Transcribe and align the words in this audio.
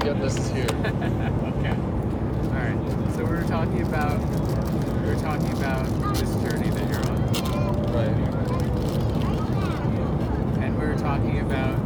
forget 0.00 0.20
this 0.20 0.36
is 0.38 0.50
here. 0.52 0.64
okay. 0.64 1.76
All 1.76 2.56
right. 2.56 2.78
So 3.14 3.24
we 3.24 3.36
were 3.36 3.42
talking 3.42 3.82
about 3.82 4.18
we 5.02 5.08
were 5.08 5.20
talking 5.20 5.52
about 5.52 5.84
this 6.14 6.34
journey 6.36 6.70
that 6.70 6.88
you're 6.88 7.06
on. 7.10 7.20
Right. 7.92 8.16
And 10.64 10.80
we 10.80 10.86
were 10.86 10.96
talking 10.96 11.40
about 11.40 11.79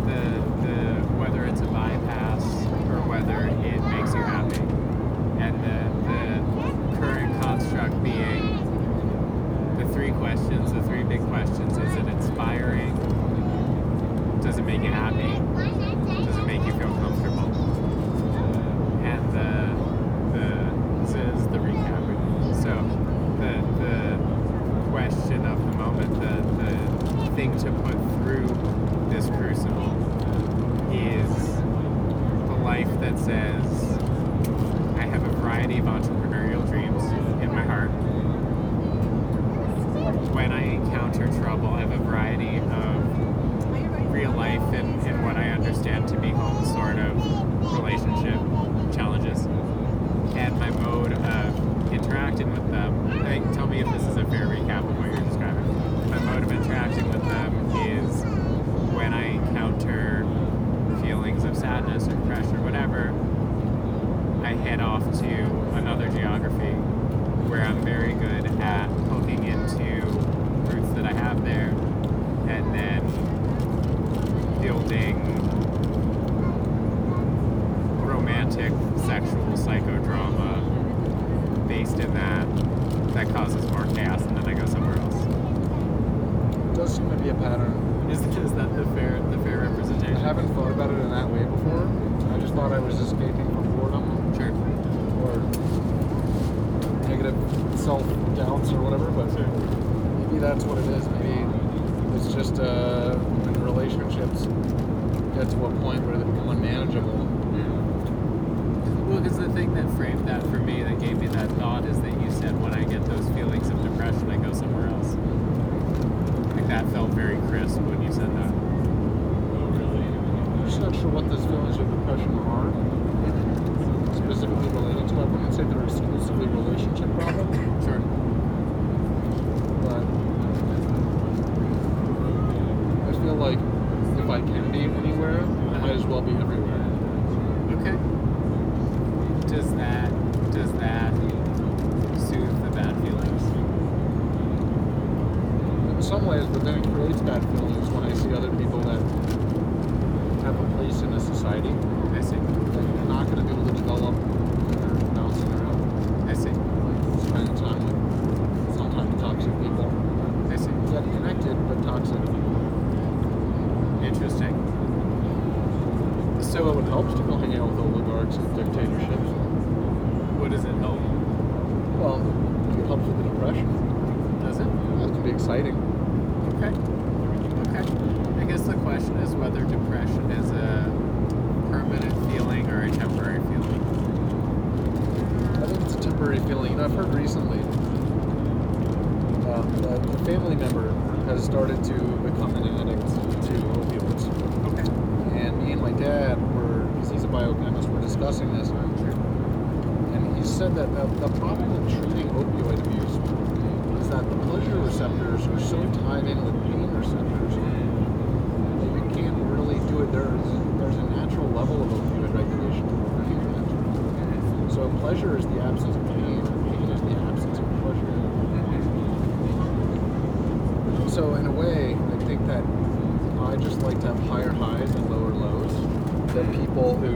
of 226.44 226.60
people 226.60 226.96
who, 226.96 227.14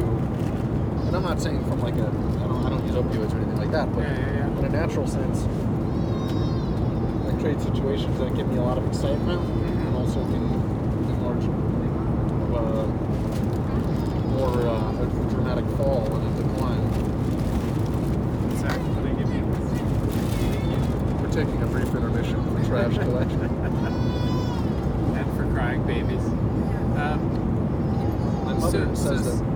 and 1.06 1.16
I'm 1.16 1.22
not 1.22 1.40
saying 1.40 1.64
from 1.68 1.80
like 1.80 1.94
a, 1.96 2.06
I 2.06 2.46
don't, 2.46 2.66
I 2.66 2.70
don't 2.70 2.86
use 2.86 2.94
opioids 2.94 3.32
or 3.32 3.36
anything 3.36 3.56
like 3.56 3.70
that, 3.72 3.92
but 3.94 4.02
yeah, 4.02 4.18
yeah, 4.18 4.36
yeah. 4.36 4.58
in 4.58 4.64
a 4.64 4.68
natural 4.68 5.06
sense, 5.06 5.44
I 7.26 7.40
trade 7.40 7.60
situations 7.60 8.18
that 8.18 8.34
give 8.34 8.48
me 8.48 8.56
a 8.56 8.62
lot 8.62 8.78
of 8.78 8.86
excitement 8.86 9.40
mm-hmm. 9.40 9.86
and 9.86 9.96
also 9.96 10.24
can 10.24 10.44
enlarge 11.10 11.44
uh, 12.54 12.86
more 14.34 14.66
uh, 14.66 15.02
a 15.02 15.06
dramatic 15.30 15.66
fall 15.76 16.06
and 16.14 16.26
a 16.26 16.42
decline. 16.42 16.84
Exactly. 18.52 18.88
Give 19.18 19.34
you. 19.34 19.44
We're 21.20 21.32
taking 21.32 21.62
a 21.62 21.66
brief 21.66 21.94
intermission 21.94 22.42
for 22.56 22.64
trash 22.66 22.98
collection. 22.98 23.40
and 25.16 25.36
for 25.36 25.44
crying 25.54 25.82
babies. 25.86 26.47
Hubbard 28.72 28.96
so, 28.98 29.16
says 29.16 29.24
so, 29.24 29.30
that 29.36 29.47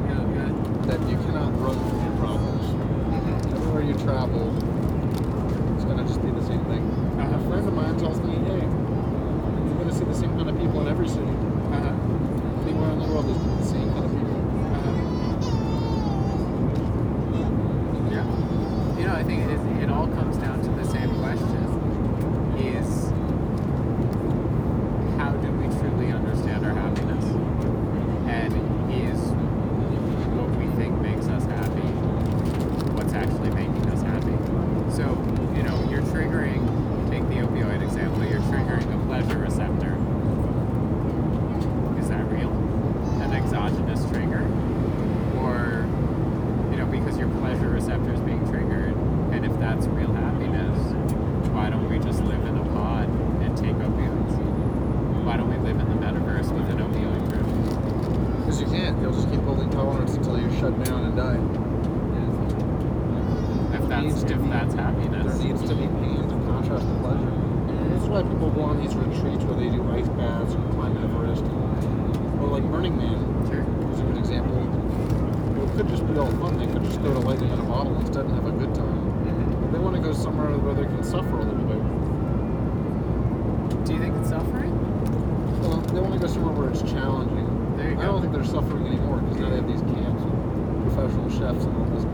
chefs 91.42 91.64
and 91.64 91.76
all 91.76 91.84
this. 91.86 92.04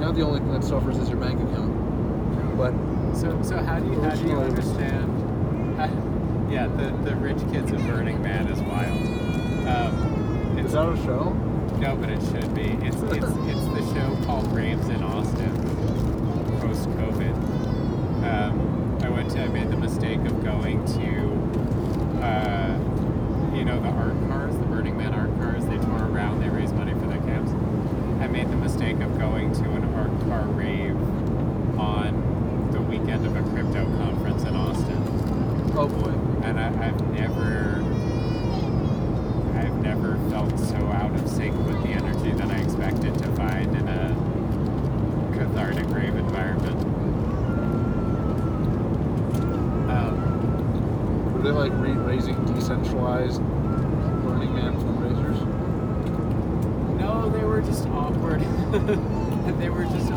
Now 0.00 0.12
the 0.12 0.22
only 0.22 0.40
thing 0.40 0.52
that 0.52 0.64
suffers 0.64 0.96
is 0.96 1.08
your 1.08 1.18
bank 1.18 1.40
account. 1.40 2.56
But 2.56 2.72
so 3.14 3.40
so 3.42 3.58
how 3.58 3.78
do 3.78 3.86
you 3.90 4.00
how 4.00 4.14
do 4.14 4.26
you 4.26 4.38
understand? 4.38 5.76
How, 5.76 5.88
yeah, 6.50 6.66
the, 6.68 6.90
the 7.08 7.16
rich 7.16 7.38
kids 7.52 7.72
of 7.72 7.80
Burning 7.86 8.22
Man 8.22 8.46
is 8.48 8.60
wild. 8.60 9.00
Um, 9.68 10.58
is 10.58 10.72
that 10.72 10.88
a 10.88 10.96
show? 11.04 11.32
No, 11.78 11.96
but 11.96 12.10
it 12.10 12.20
should 12.22 12.54
be. 12.54 12.68
It's 12.86 12.96
it's 12.96 13.32
it's 13.50 13.66
the 13.76 13.94
show 13.94 14.24
called 14.24 14.48
Graves 14.50 14.88
in 14.88 15.02
Austin. 15.02 15.52
Post 16.60 16.88
COVID, 16.90 17.34
um, 18.24 18.98
I 19.02 19.08
went 19.08 19.30
to. 19.32 19.42
I 19.42 19.48
made 19.48 19.70
the 19.70 19.76
mistake 19.76 20.20
of 20.20 20.42
going 20.44 20.84
to. 20.96 22.22
Uh, 22.22 22.78
you 23.54 23.64
know 23.64 23.80
the 23.80 23.88
art 23.88 24.14
the 28.52 28.58
mistake 28.58 29.00
of 29.00 29.18
going 29.18 29.50
to 29.50 29.64
an 29.70 29.94
art 29.94 30.10
car 30.28 30.44
rave 30.48 30.94
on 31.78 32.68
the 32.70 32.80
weekend 32.82 33.24
of 33.24 33.34
a 33.34 33.42
crypto 33.50 33.84
conference 33.96 34.42
in 34.42 34.54
Austin. 34.54 35.02
Oh 35.74 35.88
boy. 35.88 36.10
And 36.46 36.60
I, 36.60 36.68
have 36.84 37.00
never, 37.12 37.82
I've 39.58 39.82
never 39.82 40.18
felt 40.28 40.58
so 40.58 40.76
out 40.76 41.14
of 41.14 41.28
sync 41.30 41.56
with 41.66 41.82
the 41.82 41.90
energy 41.90 42.32
that 42.32 42.50
I 42.50 42.58
expected 42.58 43.16
to 43.18 43.26
find 43.36 43.74
in 43.74 43.88
a 43.88 44.14
cathartic 45.32 45.88
rave 45.88 46.14
environment. 46.14 46.78
Um, 49.90 51.32
Were 51.32 51.42
they 51.42 51.50
like 51.50 51.72
raising 51.74 52.44
decentralized 52.54 53.40
they 59.62 59.70
were 59.70 59.84
just 59.84 60.10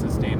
Sustain. 0.00 0.39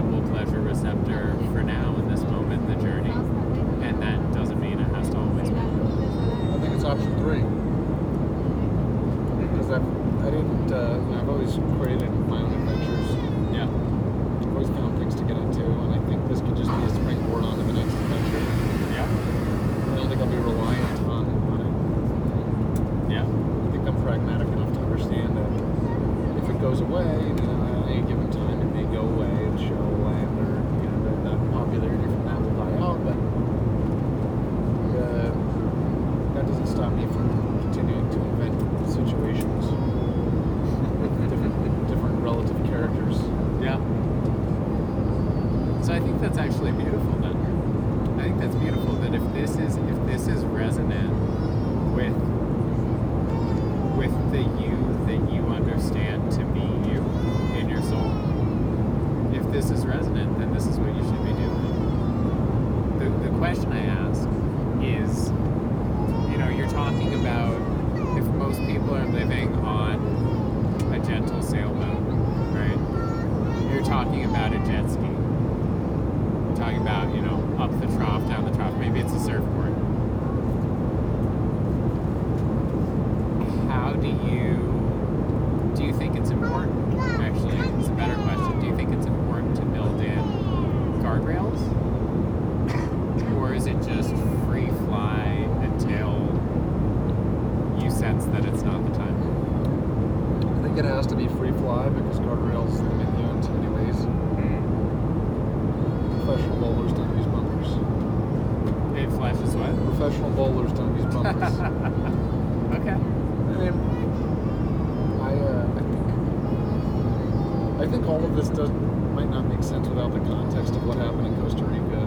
think 117.91 118.07
all 118.07 118.25
of 118.25 118.37
this 118.37 118.49
does 118.51 118.71
might 118.71 119.29
not 119.31 119.47
make 119.47 119.63
sense 119.63 119.89
without 119.89 120.13
the 120.13 120.21
context 120.21 120.75
of 120.77 120.87
what 120.87 120.97
happened 120.97 121.27
in 121.27 121.37
Costa 121.43 121.65
Rica, 121.65 122.07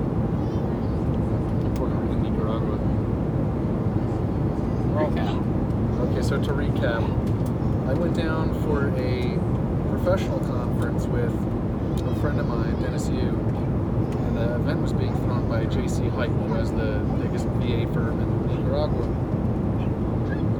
Puerto 1.75 1.93
Rico, 1.95 2.13
and 2.13 2.23
Nicaragua. 2.23 2.79
Recap. 4.95 5.43
Okay, 6.09 6.21
so 6.21 6.41
to 6.41 6.51
recap, 6.51 7.03
I 7.89 7.93
went 7.93 8.15
down 8.15 8.53
for 8.63 8.87
a 8.97 9.37
professional 9.89 10.39
conference 10.39 11.05
with 11.05 11.33
a 12.07 12.15
friend 12.21 12.39
of 12.39 12.47
mine, 12.47 12.81
Dennis 12.81 13.09
Yu, 13.09 13.15
and 13.17 14.37
the 14.37 14.55
event 14.55 14.81
was 14.81 14.93
being 14.93 15.13
thrown 15.25 15.47
by 15.49 15.65
J.C. 15.65 16.07
Hike, 16.09 16.31
who 16.31 16.53
has 16.53 16.71
the 16.71 17.01
biggest 17.21 17.45
VA 17.59 17.91
firm 17.93 18.21
in 18.21 18.47
Nicaragua. 18.47 19.05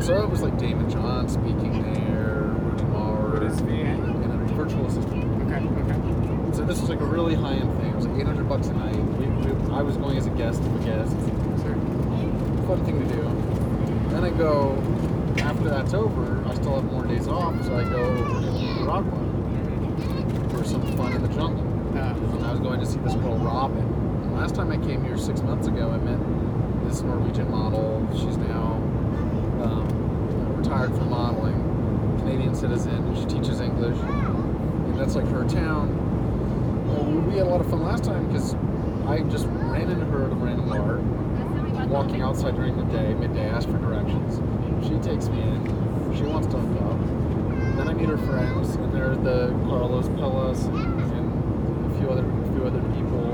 So 0.02 0.22
it 0.22 0.30
was 0.30 0.42
like 0.42 0.58
Daymond 0.58 0.92
John 0.92 1.30
speaking 1.30 1.82
there, 1.94 2.52
Rudy 2.62 2.84
Mawer. 2.84 3.34
What 3.34 3.44
is 3.44 3.62
VA? 3.62 4.23
Virtual 4.64 4.86
assistant. 4.88 5.24
Okay, 5.44 5.60
okay. 5.82 6.56
So 6.56 6.64
this 6.64 6.80
was 6.80 6.90
like 6.90 7.02
a 7.02 7.06
really 7.06 7.36
high 7.36 7.54
end 7.54 7.78
thing. 7.80 7.90
It 7.90 7.96
was 7.96 8.08
like 8.08 8.22
800 8.22 8.48
bucks 8.48 8.68
a 8.68 8.74
night. 8.74 8.96
We, 8.96 9.26
we, 9.28 9.74
I 9.74 9.82
was 9.82 9.98
going 9.98 10.18
as 10.18 10.26
a 10.26 10.30
guest 10.32 10.62
of 10.62 10.82
a 10.82 10.86
guest. 10.86 11.12
Sure. 11.62 11.76
Fun 12.68 12.86
thing 12.86 13.00
to 13.06 13.14
do. 13.14 13.22
Then 14.10 14.24
I 14.24 14.30
go, 14.30 14.78
after 15.40 15.70
that's 15.70 15.94
over, 15.94 16.42
I 16.48 16.54
still 16.56 16.76
have 16.76 16.86
more 16.86 17.06
days 17.06 17.28
off, 17.28 17.62
so 17.66 17.76
I 17.76 17.84
go 17.84 17.98
over 17.98 18.42
to 18.42 18.52
Nicaragua 18.52 19.20
for 20.50 20.64
some 20.64 20.82
fun 20.96 21.12
in 21.12 21.22
the 21.24 21.30
jungle. 21.30 21.68
Uh, 21.98 22.14
And 22.14 22.46
I 22.46 22.52
was 22.52 22.60
going 22.62 22.80
to 22.80 22.86
see 22.86 23.00
this 23.00 23.16
girl 23.16 23.38
Robin. 23.40 23.84
And 23.84 24.34
last 24.36 24.56
time 24.56 24.72
I 24.72 24.78
came 24.78 25.04
here 25.04 25.18
six 25.18 25.42
months 25.42 25.68
ago, 25.68 25.92
I 25.92 25.98
met 25.98 26.20
this 26.88 27.02
Norwegian 27.02 27.52
model. 27.52 28.08
She's 28.14 28.38
now 28.38 28.80
um, 29.62 30.56
retired 30.58 30.96
from 30.96 31.10
modeling, 31.10 31.60
Canadian 32.20 32.56
citizen. 32.56 33.14
She 33.16 33.26
teaches 33.26 33.60
English, 33.60 33.98
that's 34.98 35.16
like 35.16 35.28
her 35.28 35.44
town. 35.48 35.90
We 37.28 37.38
had 37.38 37.48
a 37.48 37.50
lot 37.50 37.62
of 37.62 37.70
fun 37.70 37.84
last 37.84 38.04
time 38.04 38.28
because 38.28 38.54
I 39.08 39.20
just 39.30 39.46
ran 39.48 39.90
into 39.90 40.06
her 40.06 40.26
at 40.26 40.32
a 40.32 40.36
random 40.36 40.70
bar, 40.70 41.00
walking 41.88 42.22
outside 42.22 42.56
during 42.56 42.78
the 42.78 42.86
day, 42.86 43.14
midday, 43.14 43.50
asked 43.50 43.70
for 43.70 43.78
directions. 43.78 44.42
She 44.86 44.98
takes 45.00 45.28
me 45.30 45.42
in. 45.42 46.16
She 46.16 46.24
wants 46.24 46.48
to 46.48 46.58
hook 46.58 46.82
up. 46.84 47.78
Then 47.78 47.88
I 47.88 47.94
meet 47.94 48.08
her 48.08 48.18
friends, 48.18 48.76
and 48.76 48.94
they're 48.94 49.16
the 49.16 49.50
Carlos 49.66 50.08
Pellas 50.10 50.66
and, 50.68 51.92
a 51.92 52.00
few 52.00 52.10
other 52.10 52.24
a 52.24 52.54
few 52.54 52.66
other 52.66 52.82
people, 52.94 53.34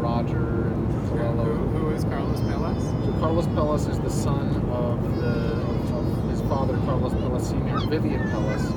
Roger 0.00 0.66
and 0.68 1.38
who, 1.38 1.54
who 1.78 1.90
is 1.90 2.04
Carlos 2.04 2.40
Melas? 2.40 2.82
So 3.04 3.12
Carlos 3.20 3.46
Pellas 3.48 3.90
is 3.90 3.98
the 4.00 4.10
son 4.10 4.48
of 4.70 5.16
the 5.16 5.66
of 5.96 6.30
his 6.30 6.40
father, 6.42 6.76
Carlos 6.84 7.12
Pellas 7.14 7.42
Sr., 7.42 7.78
Vivian 7.88 8.22
Pellas, 8.30 8.72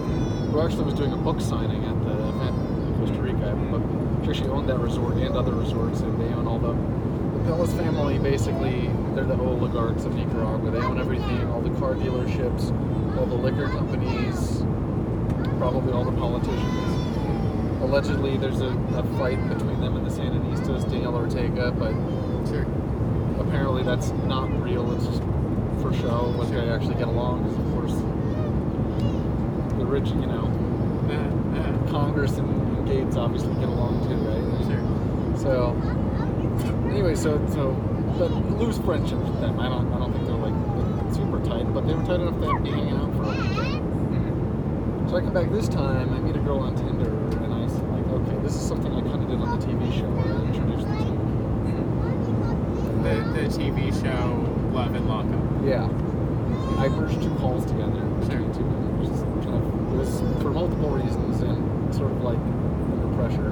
who 0.51 0.61
actually 0.61 0.83
was 0.85 0.93
doing 0.93 1.13
a 1.13 1.17
book 1.17 1.39
signing 1.41 1.83
at 1.85 2.03
the 2.03 2.11
event 2.29 2.55
in 2.87 2.95
Costa 2.99 3.21
Rica. 3.21 3.55
But 3.71 4.23
she 4.25 4.31
actually 4.31 4.49
owned 4.49 4.69
that 4.69 4.79
resort 4.79 5.15
and 5.15 5.35
other 5.35 5.53
resorts, 5.53 6.01
and 6.01 6.19
they 6.21 6.33
own 6.33 6.47
all 6.47 6.59
the 6.59 6.73
the 6.73 7.39
Pellas 7.45 7.75
family. 7.77 8.17
Basically, 8.19 8.89
they're 9.13 9.25
the 9.25 9.37
oligarchs 9.39 10.05
of 10.05 10.15
Nicaragua. 10.15 10.71
They 10.71 10.79
own 10.79 10.99
everything, 10.99 11.47
all 11.51 11.61
the 11.61 11.69
car 11.79 11.93
dealerships, 11.95 12.71
all 13.17 13.25
the 13.25 13.35
liquor 13.35 13.67
companies, 13.67 14.63
probably 15.57 15.93
all 15.93 16.03
the 16.05 16.11
politicians. 16.17 16.95
Allegedly, 17.81 18.35
there's 18.37 18.59
a, 18.61 18.67
a 18.97 19.03
fight 19.17 19.39
between 19.47 19.79
them 19.79 19.95
and 19.95 20.05
the 20.05 20.09
Sandinistas, 20.11 20.89
Daniel 20.91 21.15
Ortega, 21.15 21.71
but 21.71 21.93
Sure. 22.49 22.65
apparently 23.39 23.83
that's 23.83 24.09
not 24.27 24.49
real. 24.61 24.91
It's 24.93 25.05
just 25.05 25.21
for 25.81 25.93
show. 25.93 26.33
But 26.37 26.51
they 26.51 26.69
actually 26.69 26.95
get 26.95 27.07
along 27.07 27.45
because, 29.99 30.11
of 30.11 30.21
course, 30.21 30.21
the 30.21 30.21
rich, 30.21 30.21
you 30.21 30.27
know, 30.27 31.87
Congress 31.91 32.37
and, 32.37 32.49
and 32.77 32.87
Gates 32.87 33.15
obviously 33.15 33.53
get 33.55 33.69
along 33.69 34.07
too, 34.07 34.15
right? 34.15 34.39
sure. 34.67 35.37
So, 35.37 35.75
anyway, 36.89 37.15
so 37.15 37.39
so, 37.49 37.71
but 38.17 38.31
lose 38.59 38.77
friendships 38.79 39.21
with 39.21 39.39
them. 39.41 39.59
I 39.59 39.69
don't 39.69 39.91
I 39.93 39.99
don't 39.99 40.11
think 40.13 40.25
they're 40.25 40.35
like 40.35 40.53
super 41.13 41.39
tight, 41.45 41.73
but 41.73 41.87
they 41.87 41.93
were 41.93 42.03
tight 42.03 42.19
enough 42.19 42.39
to 42.41 42.59
be 42.61 42.69
hanging 42.71 42.95
out 42.97 43.13
for 43.15 43.23
a 43.23 43.27
weekend. 43.29 43.83
Mhm. 44.13 45.09
So 45.09 45.15
I 45.17 45.21
come 45.21 45.33
back 45.33 45.49
this 45.51 45.67
time. 45.67 46.13
I 46.13 46.19
meet 46.19 46.35
a 46.35 46.39
girl 46.39 46.59
on 46.59 46.75
Tinder, 46.75 47.09
and 47.43 47.53
I 47.53 47.63
s- 47.65 47.73
like, 47.91 48.05
okay, 48.07 48.37
this 48.43 48.55
is 48.55 48.61
something 48.61 48.91
I 48.93 49.01
kind 49.01 49.23
of 49.23 49.27
did 49.29 49.39
on 49.41 49.59
the 49.59 49.65
TV 49.65 49.91
show 49.97 50.09
where 50.11 50.35
I 50.35 50.41
introduced 50.51 50.87
the 50.87 50.97
two. 50.97 51.15
The, 53.03 53.15
the 53.33 53.47
TV 53.49 53.91
show 54.03 54.45
Love 54.75 54.93
and 54.93 55.07
Lockup. 55.07 55.41
Yeah. 55.65 55.87
I 56.77 56.87
merged 56.89 57.21
two 57.23 57.33
calls 57.35 57.65
together 57.65 58.01
between 58.21 58.51
two. 58.53 58.67
Just 59.03 59.23
kind 59.43 59.55
of, 59.55 59.63
it 59.88 59.88
was 59.99 60.21
for 60.41 60.49
multiple 60.51 60.89
reasons 60.89 61.41
and 61.41 61.93
sort 61.93 62.11
of 62.11 62.21
like 62.23 62.39
under 62.39 63.11
pressure. 63.19 63.51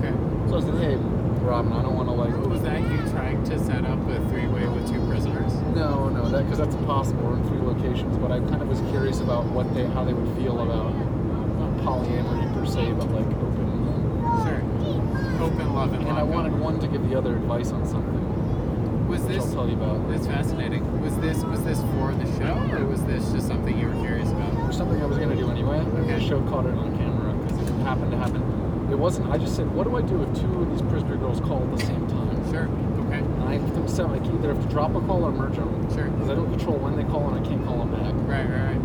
Okay. 0.00 0.14
So 0.48 0.56
I 0.56 0.60
said, 0.60 0.74
hey, 0.80 0.96
Robin, 1.44 1.72
I 1.72 1.82
don't 1.82 1.94
want 1.94 2.08
to 2.08 2.14
like. 2.14 2.32
Was 2.48 2.62
that 2.62 2.80
you 2.80 2.98
trying 3.10 3.44
to 3.44 3.58
set 3.64 3.84
up 3.84 4.00
a 4.08 4.16
three-way 4.30 4.66
with 4.68 4.88
two 4.90 5.04
prisoners? 5.06 5.52
No, 5.76 6.08
no, 6.08 6.28
that 6.30 6.44
because 6.44 6.58
that's 6.58 6.74
impossible. 6.74 7.22
We're 7.22 7.36
in 7.36 7.48
three 7.48 7.60
locations, 7.60 8.16
but 8.18 8.32
I 8.32 8.40
kind 8.40 8.62
of 8.62 8.68
was 8.68 8.80
curious 8.90 9.20
about 9.20 9.44
what 9.46 9.72
they, 9.74 9.84
how 9.86 10.04
they 10.04 10.14
would 10.14 10.36
feel 10.36 10.60
about 10.60 10.94
not 10.94 11.72
polyamory 11.84 12.52
per 12.54 12.64
se, 12.64 12.92
but 12.92 13.10
like 13.12 13.26
open. 13.26 13.68
Sure. 14.46 14.62
Open 15.44 15.74
love 15.74 15.92
and 15.92 16.08
And 16.08 16.16
I 16.16 16.22
wanted 16.22 16.58
one 16.58 16.80
to 16.80 16.86
give 16.86 17.06
the 17.08 17.18
other 17.18 17.36
advice 17.36 17.70
on 17.72 17.86
something, 17.86 19.08
Was 19.08 19.26
this 19.26 19.44
I'll 19.44 19.52
tell 19.52 19.68
you 19.68 19.74
about. 19.74 20.08
That's 20.08 20.26
fascinating. 20.26 21.02
Was 21.02 21.16
this 21.18 21.44
was 21.44 21.62
this 21.64 21.80
for 21.80 22.14
the 22.14 22.26
show, 22.38 22.54
or 22.72 22.84
was 22.86 23.04
this 23.04 23.30
just 23.32 23.46
something 23.48 23.76
you 23.78 23.88
were 23.88 24.00
curious 24.00 24.30
about? 24.30 24.41
Or 24.72 24.74
something 24.74 25.02
I 25.02 25.04
was 25.04 25.18
gonna 25.18 25.36
do 25.36 25.50
anyway. 25.50 25.84
Okay. 26.00 26.14
The 26.16 26.20
show 26.24 26.40
caught 26.48 26.64
it 26.64 26.72
on 26.72 26.96
camera 26.96 27.34
because 27.44 27.68
it 27.68 27.74
happened 27.84 28.10
to 28.12 28.16
happen. 28.16 28.40
It 28.90 28.96
wasn't. 28.98 29.28
I 29.28 29.36
just 29.36 29.54
said, 29.54 29.70
what 29.70 29.84
do 29.84 29.94
I 29.98 30.00
do 30.00 30.22
if 30.22 30.32
two 30.40 30.48
of 30.62 30.70
these 30.72 30.80
prisoner 30.88 31.16
girls 31.16 31.40
call 31.40 31.62
at 31.62 31.76
the 31.76 31.84
same 31.84 32.06
time? 32.08 32.40
Sure. 32.50 32.64
Okay. 33.04 33.18
And 33.20 33.44
I 33.44 33.58
have 33.60 33.74
to 33.74 33.80
decide, 33.82 34.08
like 34.16 34.24
either 34.24 34.54
have 34.54 34.62
to 34.64 34.68
drop 34.72 34.94
a 34.94 35.00
call 35.02 35.24
or 35.24 35.30
merge 35.30 35.56
them. 35.56 35.68
Sure. 35.92 36.08
Because 36.08 36.30
I 36.30 36.34
don't 36.34 36.48
control 36.48 36.78
when 36.78 36.96
they 36.96 37.04
call 37.04 37.28
and 37.28 37.44
I 37.44 37.46
can't 37.46 37.62
call 37.66 37.84
them 37.84 37.92
back. 37.92 38.16
Right. 38.24 38.48
Right. 38.48 38.80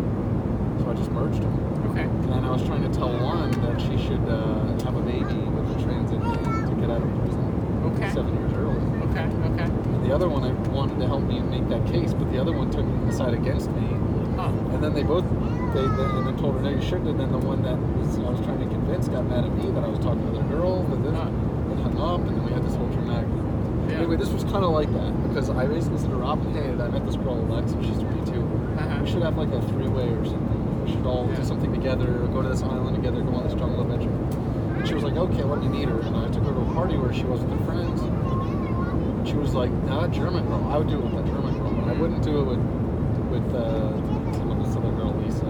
So 0.84 0.90
I 0.90 0.92
just 0.92 1.10
merged 1.10 1.40
them. 1.40 1.56
Okay. 1.88 2.04
And 2.36 2.44
I 2.44 2.50
was 2.52 2.62
trying 2.68 2.84
to 2.84 2.92
tell 2.92 3.08
one 3.24 3.50
that 3.64 3.80
she 3.80 3.96
should 3.96 4.28
uh, 4.28 4.68
have 4.84 4.92
a 4.92 5.00
baby 5.08 5.40
with 5.56 5.72
a 5.72 5.76
transit 5.88 6.20
to 6.20 6.76
get 6.84 6.92
out 6.92 7.00
of 7.00 7.08
prison 7.24 7.48
Okay. 7.96 8.12
seven 8.12 8.36
years 8.36 8.52
early. 8.52 8.76
Okay. 9.08 9.24
Okay. 9.56 9.64
And 9.64 10.04
the 10.04 10.12
other 10.14 10.28
one, 10.28 10.44
I 10.44 10.52
wanted 10.68 11.00
to 11.00 11.06
help 11.06 11.22
me 11.24 11.40
make 11.40 11.66
that 11.72 11.80
case, 11.88 12.12
but 12.12 12.28
the 12.30 12.36
other 12.36 12.52
one 12.52 12.68
took 12.70 12.84
the 13.08 13.12
side 13.16 13.32
against 13.32 13.70
me. 13.72 13.88
Huh. 14.36 14.52
And 14.70 14.84
then 14.84 14.94
they 14.94 15.02
both, 15.02 15.24
they, 15.74 15.82
they 15.86 16.04
and 16.16 16.26
then 16.26 16.36
told 16.36 16.54
her 16.56 16.60
no, 16.62 16.70
you 16.70 16.80
shouldn't. 16.82 17.08
And 17.08 17.20
then 17.20 17.30
the 17.32 17.38
one 17.38 17.62
that 17.62 17.76
was 17.98 18.18
I 18.18 18.30
was 18.30 18.40
trying 18.40 18.60
to 18.60 18.66
convince 18.66 19.08
got 19.08 19.26
mad 19.26 19.44
at 19.44 19.52
me 19.52 19.70
that 19.72 19.84
I 19.84 19.88
was 19.88 19.98
talking 20.00 20.22
to 20.32 20.38
other 20.38 20.48
girls, 20.48 20.86
but 20.88 21.02
then 21.04 21.14
and 21.16 21.80
hung 21.80 21.98
up, 21.98 22.20
and 22.26 22.36
then 22.36 22.44
we 22.44 22.52
had 22.52 22.64
this 22.64 22.74
whole 22.74 22.88
dramatic. 22.88 23.28
Yeah. 23.88 23.98
Anyway, 24.04 24.16
this 24.16 24.28
was 24.30 24.44
kind 24.44 24.64
of 24.64 24.70
like 24.72 24.92
that 24.92 25.12
because 25.28 25.48
I 25.50 25.66
basically 25.66 25.98
said 25.98 26.10
to 26.10 26.16
Robin, 26.16 26.52
hey, 26.52 26.68
I 26.70 26.88
met 26.88 27.06
this 27.06 27.16
girl 27.16 27.40
Alexa, 27.40 27.76
she's 27.82 27.98
22. 27.98 28.40
Uh-huh. 28.40 29.00
We 29.02 29.10
should 29.10 29.22
have 29.22 29.36
like 29.38 29.48
a 29.52 29.60
three-way 29.72 30.08
or 30.12 30.24
something. 30.24 30.84
We 30.84 30.92
should 30.92 31.06
all 31.06 31.26
Yeah. 31.30 31.36
do 31.36 31.44
something 31.44 31.72
together, 31.72 32.06
go 32.32 32.42
to 32.42 32.48
this 32.48 32.62
island 32.62 32.96
together, 32.96 33.22
go 33.22 33.34
on 33.36 33.44
this 33.44 33.54
jungle 33.54 33.80
adventure. 33.80 34.12
And 34.76 34.86
she 34.86 34.92
was 34.94 35.04
like, 35.04 35.16
okay, 35.16 35.42
let 35.42 35.60
me 35.60 35.68
meet 35.68 35.88
her. 35.88 36.00
And 36.00 36.16
I 36.16 36.28
took 36.28 36.44
her 36.44 36.52
to 36.52 36.60
a 36.60 36.74
party 36.74 36.96
where 36.98 37.12
she 37.12 37.24
was 37.24 37.40
with 37.40 37.50
her 37.58 37.64
friends. 37.64 38.00
And 38.02 39.26
she 39.26 39.34
was 39.34 39.54
like, 39.54 39.70
now 39.88 40.02
that 40.02 40.10
German 40.12 40.46
girl, 40.46 40.64
I 40.70 40.76
would 40.78 40.88
do 40.88 40.98
it 40.98 41.04
with 41.04 41.12
that 41.16 41.26
German 41.26 41.56
girl, 41.58 41.72
but 41.72 41.88
I 41.88 41.92
wouldn't 41.98 42.22
do 42.22 42.38
it 42.40 42.58
with 43.32 43.54
uh, 43.54 43.92
some 44.36 44.50
of 44.52 44.64
this 44.66 44.76
other 44.76 44.90
girl, 44.92 45.12
Lisa. 45.16 45.48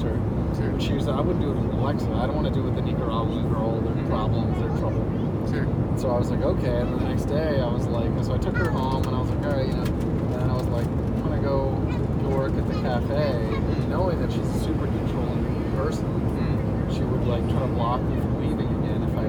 She 0.00 0.06
asked 0.06 0.16
her. 0.16 0.54
Sure. 0.56 0.72
But 0.72 0.82
she 0.82 0.92
was 0.94 1.06
like, 1.06 1.16
I 1.16 1.20
wouldn't 1.20 1.44
do 1.44 1.50
it 1.50 1.56
with 1.56 1.74
Alexa. 1.74 2.10
I 2.12 2.26
don't 2.26 2.36
want 2.36 2.48
to 2.48 2.52
do 2.54 2.60
it 2.60 2.64
with 2.64 2.76
the 2.76 2.82
Nicaraguan 2.82 3.48
girl. 3.48 3.80
Their 3.80 3.92
Mhm. 3.94 4.08
problems, 4.08 4.58
their 4.58 4.68
trouble. 4.78 5.04
Sure. 5.50 5.66
So 5.96 6.10
I 6.10 6.18
was 6.18 6.30
like, 6.30 6.42
okay. 6.42 6.80
And 6.80 7.00
the 7.00 7.04
next 7.08 7.24
day, 7.24 7.60
I 7.60 7.66
was 7.72 7.86
like, 7.86 8.10
so 8.24 8.34
I 8.34 8.38
took 8.38 8.56
her 8.56 8.70
home, 8.70 9.04
and 9.04 9.14
I 9.14 9.20
was 9.20 9.30
like, 9.30 9.44
all 9.46 9.52
right, 9.52 9.66
you 9.66 9.74
know. 9.74 9.82
And 9.82 10.34
then 10.34 10.50
I 10.50 10.54
was 10.54 10.66
like, 10.68 10.86
I'm 10.86 11.22
gonna 11.22 11.42
go 11.42 11.74
to 12.22 12.28
work 12.28 12.52
at 12.56 12.66
the 12.68 12.74
cafe, 12.80 13.60
knowing 13.88 14.20
that 14.20 14.32
she's 14.32 14.48
a 14.48 14.60
super 14.60 14.86
controlling 14.86 15.44
person. 15.76 16.06
Mm. 16.08 16.94
She 16.94 17.02
would 17.02 17.26
like 17.26 17.48
try 17.50 17.60
to 17.60 17.66
block 17.68 18.00
me 18.02 18.20
from 18.20 18.40
leaving 18.40 18.68
again 18.82 19.02
if 19.02 19.16
I. 19.18 19.24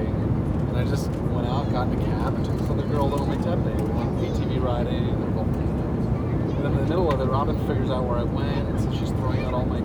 And 0.72 0.76
I 0.78 0.84
just 0.84 1.10
went 1.36 1.46
out, 1.48 1.70
got 1.70 1.88
in 1.88 2.00
a 2.00 2.04
cab, 2.04 2.34
and 2.34 2.44
took 2.44 2.56
this 2.58 2.70
other 2.70 2.86
girl 2.86 3.10
to 3.10 3.16
Ometepe. 3.16 3.76
We 3.76 3.92
went 3.92 4.20
ATV 4.24 4.58
riding, 4.62 5.08
and 5.10 5.22
they're 5.22 5.30
both. 5.30 5.46
And 5.54 6.64
then 6.64 6.72
in 6.72 6.76
the 6.78 6.86
middle 6.88 7.10
of 7.12 7.20
it, 7.20 7.26
Robin 7.26 7.58
figures 7.66 7.90
out 7.90 8.04
where 8.04 8.18
I 8.18 8.22
went, 8.24 8.68
and 8.68 8.80
so 8.80 8.90
she's 8.92 9.10
throwing 9.10 9.44
out 9.44 9.52
all 9.52 9.66
my 9.66 9.80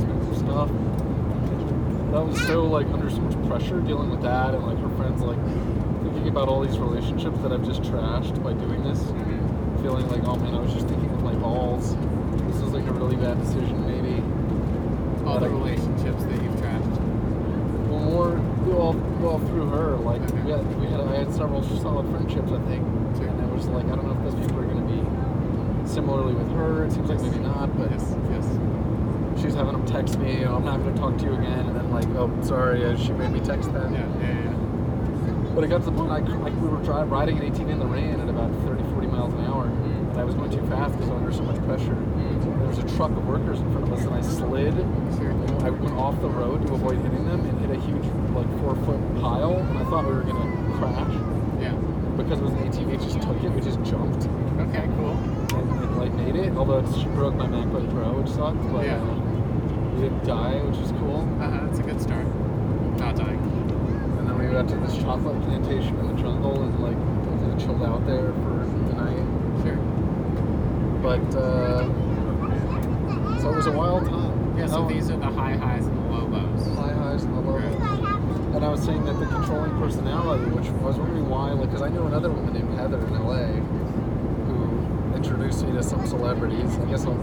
That 0.47 2.25
was 2.25 2.39
so 2.47 2.63
like 2.65 2.87
under 2.87 3.09
so 3.09 3.19
much 3.19 3.47
pressure 3.49 3.79
dealing 3.81 4.09
with 4.09 4.21
that, 4.21 4.55
and 4.55 4.65
like 4.65 4.79
her 4.79 4.89
friends 4.95 5.21
like 5.21 5.37
thinking 6.03 6.29
about 6.29 6.47
all 6.47 6.61
these 6.61 6.79
relationships 6.79 7.37
that 7.39 7.51
I've 7.51 7.65
just 7.65 7.81
trashed 7.83 8.41
by 8.43 8.53
doing 8.53 8.83
this, 8.83 9.03
Mhm. 9.03 9.81
feeling 9.81 10.07
like 10.09 10.23
oh 10.27 10.35
man, 10.37 10.55
I 10.55 10.59
was 10.61 10.73
just 10.73 10.87
thinking 10.87 11.11
with 11.11 11.21
my 11.21 11.35
balls. 11.35 11.95
This 12.47 12.61
was 12.61 12.73
like 12.73 12.87
a 12.87 12.93
really 12.93 13.17
bad 13.17 13.39
decision, 13.39 13.85
maybe. 13.85 14.23
All 15.25 15.39
the 15.39 15.49
relationships 15.49 16.23
that 16.23 16.41
you've 16.41 16.55
trashed. 16.55 16.97
Well, 17.89 17.99
more 17.99 18.39
well, 18.67 18.95
well 19.21 19.39
through 19.39 19.67
her. 19.69 19.97
Like 19.97 20.21
Okay. 20.21 20.41
we 20.45 20.51
had, 20.51 20.79
we 20.81 20.87
had, 20.87 21.01
I 21.01 21.15
had 21.17 21.33
several 21.33 21.61
solid 21.63 22.07
friendships, 22.09 22.51
I 22.51 22.59
think, 22.69 22.85
Sure. 23.17 23.27
and 23.27 23.39
it 23.43 23.53
was 23.53 23.67
like 23.67 23.85
I 23.85 23.95
don't 23.95 24.05
know 24.07 24.13
if 24.13 24.23
those 24.23 24.35
people 24.41 24.59
are 24.59 24.65
going 24.65 24.87
to 24.87 24.93
be 24.93 25.03
similarly 25.87 26.33
with 26.33 26.49
her. 26.53 26.85
It 26.85 26.93
seems 26.93 27.09
like 27.09 27.21
maybe 27.21 27.39
not, 27.39 27.77
but 27.77 27.91
Yes. 27.91 28.15
Yes. 28.31 28.47
She's 29.41 29.53
having 29.55 29.73
them 29.73 29.85
text 29.85 30.17
me. 30.19 30.43
Oh, 30.45 30.55
I'm 30.55 30.65
not 30.65 30.79
going 30.81 30.93
to 30.93 30.99
talk 30.99 31.17
to 31.19 31.23
you 31.25 31.33
again, 31.33 31.59
and 31.67 31.75
then 31.75 31.91
like, 31.91 32.07
oh, 32.17 32.31
sorry, 32.41 32.83
uh, 32.85 32.95
she 32.97 33.11
made 33.13 33.31
me 33.31 33.39
text 33.39 33.71
them. 33.73 33.93
Yeah. 33.93 34.05
Yeah. 34.21 34.43
Yeah. 34.43 34.53
But 35.55 35.63
it 35.63 35.67
got 35.69 35.79
to 35.79 35.85
the 35.85 35.91
point 35.91 36.11
I, 36.11 36.19
like 36.19 36.53
we 36.61 36.67
were 36.67 36.77
drive, 36.83 37.09
riding 37.09 37.39
an 37.39 37.51
ATV 37.51 37.69
in 37.69 37.79
the 37.79 37.85
rain 37.85 38.19
at 38.19 38.29
about 38.29 38.51
30, 38.63 38.83
40 38.93 39.07
miles 39.07 39.33
an 39.33 39.45
hour, 39.45 39.65
Mm. 39.67 40.11
and 40.11 40.19
I 40.19 40.23
was 40.23 40.35
going 40.35 40.51
too 40.51 40.65
fast 40.67 40.93
because 40.93 41.09
I 41.09 41.13
was 41.13 41.21
under 41.21 41.33
so 41.33 41.43
much 41.43 41.57
pressure. 41.65 41.95
Mm. 41.95 42.43
There 42.59 42.67
was 42.67 42.77
a 42.79 42.95
truck 42.95 43.11
of 43.11 43.25
workers 43.27 43.59
in 43.59 43.71
front 43.71 43.87
of 43.87 43.93
us, 43.93 44.05
and 44.05 44.13
I 44.13 44.21
slid. 44.21 44.73
And 44.73 45.63
I 45.63 45.69
went 45.71 45.93
off 45.95 46.19
the 46.21 46.29
road 46.29 46.65
to 46.67 46.73
avoid 46.73 46.97
hitting 47.01 47.25
them 47.25 47.41
and 47.45 47.59
hit 47.61 47.71
a 47.75 47.79
huge, 47.81 48.05
like 48.35 48.49
four 48.61 48.75
foot 48.85 48.99
pile, 49.21 49.55
and 49.55 49.77
I 49.79 49.83
thought 49.85 50.05
we 50.05 50.13
were 50.13 50.21
gonna 50.23 50.77
crash 50.77 51.13
Yeah. 51.59 51.73
because 52.17 52.39
it 52.39 52.43
was 52.43 52.53
an 52.53 52.67
ATV. 52.67 52.93
It 52.93 53.01
just 53.01 53.21
took 53.21 53.41
it. 53.43 53.49
We 53.51 53.61
just 53.61 53.81
jumped, 53.83 54.27
Okay. 54.59 54.87
Cool. 54.97 55.17
and 55.57 55.97
like, 55.97 56.11
like 56.11 56.13
made 56.13 56.35
it. 56.35 56.55
Although 56.55 56.85
she 56.93 57.05
broke 57.17 57.35
my 57.35 57.47
MacBook 57.47 57.89
Pro, 57.91 58.13
which 58.19 58.29
sucked. 58.29 58.61
But 58.71 58.85
Yeah. 58.85 59.01
uh, 59.01 59.16
didn't 60.01 60.23
die, 60.25 60.55
which 60.63 60.79
is 60.79 60.91
cool. 60.99 61.27
Uh-huh, 61.41 61.65
that's 61.65 61.79
a 61.79 61.83
good 61.83 62.01
start. 62.01 62.25
Not 62.97 63.15
dying. 63.15 63.39
And 64.19 64.27
then 64.29 64.37
we 64.39 64.47
got 64.47 64.67
to 64.69 64.75
this 64.77 64.95
chocolate 64.97 65.41
plantation 65.43 65.97
in 65.99 66.15
the 66.15 66.21
jungle 66.21 66.61
and 66.63 66.79
like 66.79 66.97
chilled 67.59 67.83
out 67.83 68.05
there 68.05 68.31
for 68.33 68.65
the 68.65 68.93
night. 68.93 69.25
Sure. 69.63 69.77
But 71.01 71.35
uh, 71.35 71.85
so 73.41 73.51
it 73.51 73.55
was 73.55 73.67
a 73.67 73.71
wild 73.71 74.05
time. 74.05 74.57
Yeah, 74.57 74.65
so 74.67 74.83
Oh, 74.85 74.87
these 74.89 75.09
are 75.09 75.17
the 75.17 75.25
high 75.27 75.55
highs 75.55 75.85
and 75.85 75.95
the 75.97 76.01
low 76.09 76.25
lows. 76.27 76.67
high 76.75 76.93
highs 76.93 77.23
and 77.23 77.35
low 77.45 77.57
lows. 77.57 78.55
And 78.55 78.65
I 78.65 78.69
was 78.69 78.81
saying 78.83 79.05
that 79.05 79.19
the 79.19 79.25
controlling 79.27 79.71
personality, 79.79 80.45
which 80.51 80.65
I 80.67 80.71
was 80.83 80.97
wondering 80.97 81.29
why, 81.29 81.51
like, 81.51 81.67
because 81.69 81.83
I 81.83 81.89
knew 81.89 82.05
another 82.07 82.29
woman 82.31 82.53
named 82.53 82.73
Heather 82.77 82.97
in 82.97 83.13
LA 83.13 83.45
who 84.47 85.15
introduced 85.15 85.63
me 85.65 85.73
to 85.73 85.83
some 85.83 86.05
celebrities. 86.07 86.75
I 86.79 86.85
guess 86.85 87.05
I'll 87.05 87.13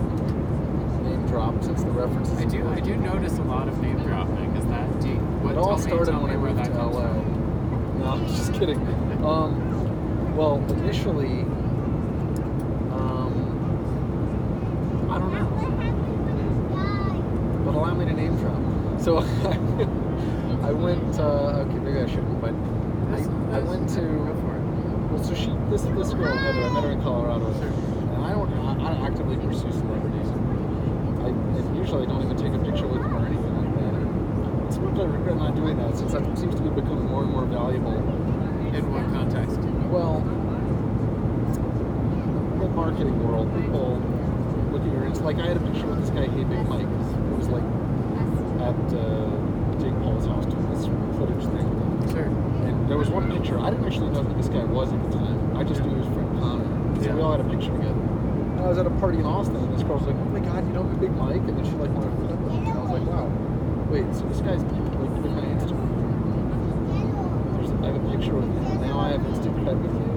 since 1.63 1.83
the 1.83 1.91
reference 1.91 2.31
I 2.33 2.45
do 2.45 2.67
I 2.69 2.81
do 2.81 2.97
notice 2.97 3.39
a 3.39 3.43
lot 3.43 3.69
of 3.69 3.81
name 3.81 3.99
dropping. 4.03 4.55
Is 4.57 4.65
that 4.67 5.01
do 5.01 5.09
you, 5.09 5.15
what 5.17 5.53
It 5.53 5.59
all 5.59 5.77
tell 5.77 5.85
me- 5.85 5.91
started 6.05 6.19
when 6.23 6.31
I 6.31 6.37
moved 6.37 6.65
to 6.65 6.71
LA. 6.83 7.13
No, 7.99 8.05
I'm 8.11 8.27
just 8.27 8.53
kidding. 8.55 8.79
Um, 9.25 10.37
well, 10.37 10.57
initially, 10.73 11.43
um, 12.91 13.35
I 15.11 15.19
don't 15.19 15.33
know. 15.33 15.47
But 17.65 17.75
allow 17.75 17.95
me 17.95 18.05
to 18.07 18.13
name 18.13 18.37
drop. 18.37 18.61
So 19.01 19.19
I 20.63 20.73
went. 20.73 21.19
Uh, 21.19 21.65
okay, 21.67 21.79
maybe 21.79 22.01
I 22.01 22.07
shouldn't, 22.07 22.41
but 22.41 22.53
I, 23.15 23.59
I 23.59 23.61
went 23.61 23.89
to. 23.91 24.01
Go 24.01 24.35
for 24.43 24.57
it. 24.57 24.63
Well, 25.13 25.23
so 25.25 25.35
she, 25.35 25.47
this 25.71 25.83
this 25.83 26.13
girl 26.15 26.37
Heather, 26.37 26.65
I 26.65 26.69
met 26.71 26.85
her 26.85 26.91
in 26.91 27.01
Colorado, 27.03 27.47
and 27.47 28.25
I 28.25 28.33
don't, 28.33 28.53
I, 28.53 28.73
I 28.73 28.95
don't 28.95 29.05
actively 29.07 29.37
pursue 29.37 29.71
celebrities. 29.73 30.29
I 31.95 32.03
I 32.03 32.07
don't 32.07 32.23
even 32.25 32.37
take 32.37 32.53
a 32.53 32.59
picture 32.59 32.89
with 32.89 33.03
them 33.03 33.15
or 33.15 33.27
anything 33.27 33.55
like 33.55 33.71
that. 33.79 34.67
It's 34.67 34.77
what 34.79 34.99
I 34.99 35.05
regret 35.07 35.37
not 35.37 35.55
doing 35.55 35.77
that 35.79 35.97
since 35.97 36.13
that 36.13 36.27
seems 36.37 36.55
to 36.57 36.63
be 36.63 36.71
becoming 36.71 37.07
more 37.07 37.23
and 37.23 37.31
more 37.31 37.47
valuable. 37.47 37.95
In 38.75 38.83
what 38.91 39.07
context? 39.15 39.61
Well, 39.95 40.19
the 42.59 42.69
marketing 42.75 43.15
world, 43.23 43.47
people 43.55 44.03
look 44.75 44.83
at 44.83 44.91
your, 44.91 45.07
like 45.23 45.39
I 45.39 45.47
had 45.47 45.57
a 45.57 45.61
picture 45.71 45.87
with 45.87 46.01
this 46.03 46.11
guy, 46.11 46.27
Hey 46.27 46.43
Big 46.43 46.67
Mike. 46.67 46.83
It 46.83 47.37
was 47.39 47.47
like 47.49 47.63
at 48.59 48.75
uh, 48.91 49.31
Jake 49.79 49.95
Paul's 50.03 50.27
house 50.27 50.47
doing 50.51 50.67
this 50.75 50.91
footage 51.15 51.47
thing. 51.55 51.69
Sure. 52.11 52.27
And 52.67 52.91
there 52.91 52.99
was 52.99 53.09
one 53.09 53.31
picture. 53.31 53.61
I 53.61 53.71
didn't 53.71 53.87
actually 53.87 54.11
know 54.11 54.25
who 54.27 54.35
this 54.35 54.49
guy 54.51 54.65
was 54.65 54.91
at 54.93 54.99
the 54.99 55.11
time. 55.15 55.57
I 55.57 55.63
just 55.63 55.79
knew 55.87 55.95
he 55.95 56.01
was 56.03 56.11
friend 56.11 56.27
Connor. 56.43 56.67
So 56.99 57.07
Yeah. 57.07 57.15
we 57.15 57.23
all 57.23 57.39
had 57.39 57.41
a 57.47 57.49
picture 57.49 57.71
together. 57.71 58.04
I 58.64 58.68
was 58.68 58.78
at 58.78 58.87
a 58.87 58.90
party 58.97 59.18
in 59.18 59.26
Austin, 59.26 59.56
and 59.56 59.75
this 59.75 59.83
girl 59.83 59.99
was 59.99 60.06
like, 60.09 60.16
"Oh 60.16 60.25
my 60.33 60.40
God, 60.40 60.66
you 60.66 60.73
know 60.73 60.85
Big 60.97 61.12
Mike?" 61.21 61.44
And 61.44 61.52
then 61.59 61.64
she 61.68 61.73
like 61.76 61.90
wanted 61.92 62.16
to 62.16 62.33
with 62.33 62.64
me. 62.64 62.73
I 62.73 62.80
was 62.80 62.90
like, 62.97 63.04
"Wow, 63.04 63.28
wait, 63.92 64.09
so 64.16 64.25
this 64.25 64.40
guy's 64.40 64.64
like 64.64 65.12
in 65.21 65.37
my 65.37 65.44
Instagram. 65.52 65.85
There's, 67.61 67.71
I 67.85 67.92
have 67.92 68.00
a 68.00 68.04
picture 68.16 68.33
with 68.35 68.48
him. 68.48 68.64
and 68.64 68.81
Now 68.81 69.00
I 69.00 69.09
have 69.12 69.27
instant 69.27 69.53
cred 69.61 69.77
with 69.85 69.92
you." 69.92 70.09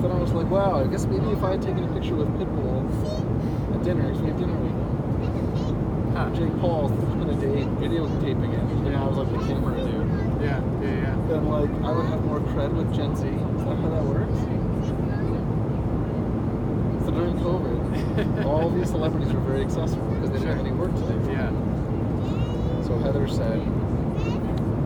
So 0.00 0.08
then 0.08 0.16
I 0.16 0.20
was 0.24 0.32
like, 0.32 0.48
"Wow, 0.48 0.80
I 0.80 0.86
guess 0.88 1.04
maybe 1.04 1.28
if 1.36 1.44
I 1.44 1.50
had 1.52 1.60
taken 1.60 1.84
a 1.84 1.92
picture 1.92 2.14
with 2.16 2.28
Pitbull 2.40 2.80
at 3.76 3.84
dinner, 3.84 4.08
because 4.08 4.22
we 4.22 4.28
had 4.32 4.38
dinner 4.40 4.56
with 4.56 4.72
Huh. 6.16 6.30
Jake 6.32 6.56
Paul, 6.64 6.88
on 7.20 7.28
a 7.28 7.34
date, 7.36 7.68
videotaping 7.76 8.56
it, 8.56 8.64
and 8.88 8.96
I 8.96 9.04
was 9.04 9.18
like 9.20 9.28
the 9.36 9.44
camera 9.44 9.76
dude." 9.76 10.08
Yeah, 10.40 10.64
yeah, 10.80 11.12
yeah. 11.12 11.14
then 11.28 11.44
like 11.52 11.68
I 11.84 11.92
would 11.92 12.06
have 12.08 12.24
more 12.24 12.40
cred 12.40 12.72
with 12.72 12.88
Gen 12.96 13.14
Z. 13.14 13.28
Is 13.28 13.64
that 13.68 13.76
how 13.84 13.90
that 13.92 14.04
works? 14.08 14.32
So 17.04 17.12
during 17.12 17.36
COVID, 17.38 17.78
all 18.46 18.70
these 18.70 18.88
celebrities 18.90 19.32
were 19.32 19.40
very 19.40 19.62
accessible 19.62 20.06
because 20.14 20.30
they 20.30 20.38
didn't 20.38 20.56
have 20.56 20.66
any 20.66 20.72
work 20.74 20.92
to 20.94 21.00
do. 21.00 21.30
Yeah. 21.32 21.50
So 22.84 22.98
Heather 22.98 23.26
said, 23.28 23.60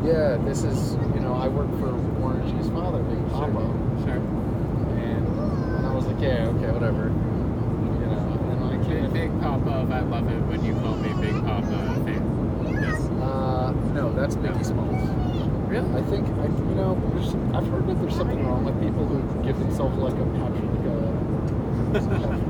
"Yeah, 0.05 0.37
this 0.45 0.65
is 0.65 0.95
you 1.15 1.21
know 1.21 1.35
I 1.35 1.49
work 1.49 1.69
for 1.79 1.95
Warren 2.19 2.43
G's 2.51 2.71
father, 2.71 3.03
Big 3.05 3.21
Papa," 3.31 3.63
Sure. 4.05 4.17
and 4.99 5.27
and 5.77 5.87
I 5.87 5.95
was 5.95 6.07
like, 6.07 6.21
"Yeah, 6.21 6.49
okay, 6.57 6.71
whatever." 6.73 7.09
You 8.01 8.07
know, 8.07 8.25
and 8.51 8.65
I 8.65 8.77
Big, 8.79 8.87
came. 8.89 9.13
big 9.13 9.41
Papa, 9.41 9.87
I 9.93 10.01
love 10.01 10.27
it 10.29 10.41
when 10.49 10.65
you 10.65 10.75
call 10.81 10.97
me 10.97 11.13
Big 11.21 11.35
Papa. 11.45 12.03
Yes. 12.81 13.01
Uh, 13.21 13.73
no, 13.95 14.13
that's 14.15 14.37
Biggie 14.37 14.65
Smalls. 14.65 15.09
Really? 15.69 15.93
I 15.95 16.03
think 16.11 16.27
I, 16.41 16.47
you 16.47 16.75
know, 16.75 16.99
there's, 17.15 17.35
I've 17.55 17.67
heard 17.71 17.87
that 17.87 18.01
there's 18.01 18.17
something 18.17 18.45
wrong 18.45 18.65
with 18.65 18.75
people 18.83 19.07
who 19.07 19.21
give 19.45 19.59
themselves 19.61 19.97
like 19.99 20.15
a 20.15 20.25
Patrick, 20.35 20.65
like 20.75 20.87
a, 20.89 22.50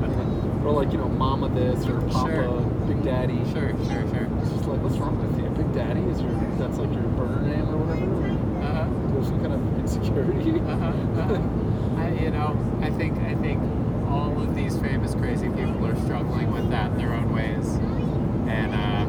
or 0.71 0.83
like 0.83 0.91
you 0.91 0.97
know, 0.97 1.09
Mama 1.09 1.49
this 1.49 1.85
or 1.85 1.99
Papa, 2.09 2.33
Sure. 2.33 2.61
Big 2.87 3.03
Daddy. 3.03 3.37
Sure, 3.51 3.69
sure, 3.69 4.07
sure. 4.09 4.27
It's 4.41 4.51
just 4.51 4.65
like, 4.65 4.81
what's 4.81 4.97
wrong 4.97 5.19
with 5.19 5.37
you? 5.39 5.49
Big 5.51 5.73
Daddy 5.73 6.01
is 6.01 6.21
your, 6.21 6.31
that's 6.57 6.77
like 6.77 6.91
your 6.93 7.03
burner 7.19 7.41
name 7.41 7.67
or 7.69 7.77
whatever. 7.77 8.31
Uh 8.63 8.71
huh. 8.73 8.87
There's 9.11 9.27
some 9.27 9.41
kind 9.41 9.53
of 9.53 9.79
insecurity. 9.79 10.59
Uh-huh, 10.61 10.87
uh-huh. 11.21 12.01
I, 12.01 12.09
you 12.23 12.31
know, 12.31 12.57
I 12.81 12.89
think 12.91 13.17
I 13.19 13.35
think 13.35 13.61
all 14.07 14.41
of 14.41 14.55
these 14.55 14.77
famous 14.79 15.13
crazy 15.15 15.49
people 15.49 15.85
are 15.85 15.95
struggling 16.03 16.51
with 16.51 16.69
that 16.71 16.91
in 16.91 16.97
their 16.97 17.13
own 17.13 17.33
ways, 17.33 17.67
and 18.47 18.73
uh, 18.73 19.05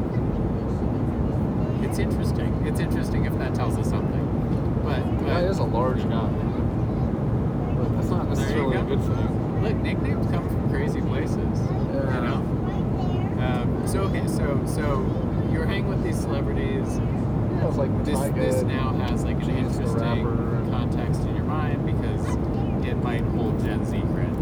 it's 1.87 1.99
interesting. 1.99 2.65
It's 2.67 2.79
interesting 2.79 3.25
if 3.25 3.37
that 3.39 3.55
tells 3.55 3.77
us 3.77 3.89
something. 3.89 4.21
But, 4.83 5.01
but 5.23 5.43
is 5.45 5.59
a 5.59 5.63
large 5.63 6.03
guy, 6.09 6.27
but 7.77 7.95
that's 7.95 8.09
not 8.09 8.27
necessarily 8.27 8.75
a 8.75 8.83
good 8.83 8.99
thing. 8.99 9.42
Look, 9.63 9.75
nicknames 9.77 10.27
come 10.27 10.47
from 10.47 10.69
crazy 10.69 11.01
places. 11.01 11.37
You 11.39 12.21
know. 12.21 12.39
Um, 13.39 13.83
so 13.87 14.01
okay, 14.01 14.27
so 14.27 14.61
so 14.65 15.49
you're 15.51 15.65
hanging 15.65 15.87
with 15.87 16.03
these 16.03 16.19
celebrities. 16.19 16.87
Yeah, 16.97 17.67
it's 17.67 17.77
like 17.77 18.05
This 18.05 18.19
Tyga, 18.19 18.35
this 18.35 18.61
now 18.63 18.93
has 18.93 19.23
like 19.23 19.41
an 19.41 19.47
the 19.47 19.57
interesting 19.57 20.69
context 20.69 21.21
in 21.21 21.35
your 21.35 21.45
mind 21.45 21.85
because 21.85 22.85
it 22.85 22.95
might 22.95 23.21
hold 23.21 23.59
Gen 23.63 23.85
Z 23.85 23.97
cred. 23.97 24.33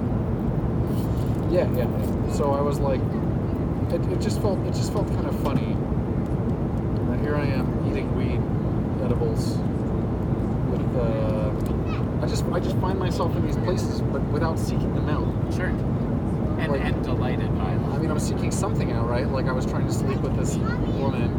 Yeah, 1.51 1.69
yeah. 1.75 2.33
So 2.33 2.51
I 2.51 2.61
was 2.61 2.79
like, 2.79 3.01
it, 3.91 4.01
it 4.11 4.21
just 4.21 4.41
felt 4.41 4.59
it 4.65 4.73
just 4.73 4.91
felt 4.93 5.07
kind 5.09 5.27
of 5.27 5.39
funny. 5.43 5.75
that 7.09 7.19
here 7.19 7.35
I 7.35 7.45
am 7.45 7.87
eating 7.89 8.15
weed 8.15 8.41
edibles 9.03 9.57
just 12.31 12.45
I 12.45 12.59
just 12.61 12.77
find 12.77 12.97
myself 12.97 13.35
in 13.35 13.45
these 13.45 13.57
places, 13.57 13.99
but 14.01 14.21
without 14.31 14.57
seeking 14.57 14.93
them 14.95 15.09
out. 15.09 15.27
Sure. 15.53 15.65
And, 16.61 16.71
Like- 16.71 16.81
and 16.81 17.03
delighted 17.03 17.49
by 17.57 17.65
them. 17.71 17.91
I 17.93 17.97
mean, 17.97 18.09
I'm 18.09 18.19
seeking 18.19 18.51
something 18.51 18.91
out, 18.93 19.07
right? 19.09 19.27
Like 19.27 19.47
I 19.47 19.51
was 19.51 19.65
trying 19.65 19.85
to 19.87 19.93
sleep 19.93 20.19
with 20.21 20.35
this 20.37 20.55
woman, 20.55 21.29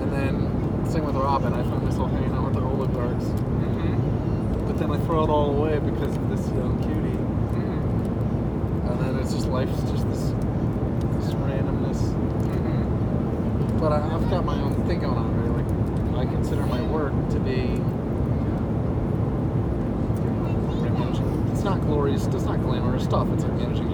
and 0.00 0.12
then 0.12 0.86
same 0.90 1.04
with 1.06 1.14
Robin. 1.16 1.52
I 1.54 1.62
find 1.62 1.82
myself 1.84 2.10
hanging 2.10 2.32
out 2.34 2.44
with 2.46 2.54
the 2.54 2.60
oligarchs, 2.62 3.24
Mm-hmm. 3.26 4.66
but 4.66 4.78
then 4.78 4.90
I 4.90 4.98
throw 5.06 5.22
it 5.24 5.30
all 5.30 5.50
away 5.56 5.78
because 5.78 6.16
of 6.16 6.28
this 6.30 6.46
young 6.48 6.78
cutie, 6.82 7.18
Mm-hmm. 7.54 8.88
and 8.88 9.00
then 9.00 9.16
it's 9.22 9.32
just 9.34 9.46
life's 9.48 9.80
just 9.90 10.06
this 10.08 10.24
this 11.22 11.32
randomness. 11.46 12.00
Mm-hmm. 12.10 13.78
But 13.78 13.92
I, 13.92 14.14
I've 14.14 14.28
got 14.30 14.44
my 14.44 14.58
own 14.60 14.74
thing 14.88 14.98
going 15.00 15.16
on, 15.18 15.30
right? 15.54 16.16
Like 16.16 16.28
I 16.28 16.32
consider 16.32 16.64
my 16.66 16.80
work 16.82 17.12
to 17.30 17.38
be. 17.38 17.80
It's 21.52 21.62
not 21.64 21.80
glorious. 21.82 22.26
It's 22.26 22.44
not 22.44 22.60
glamorous 22.60 22.83
stuff. 22.98 23.28
It's 23.32 23.44
like 23.44 23.54
managing 23.54 23.93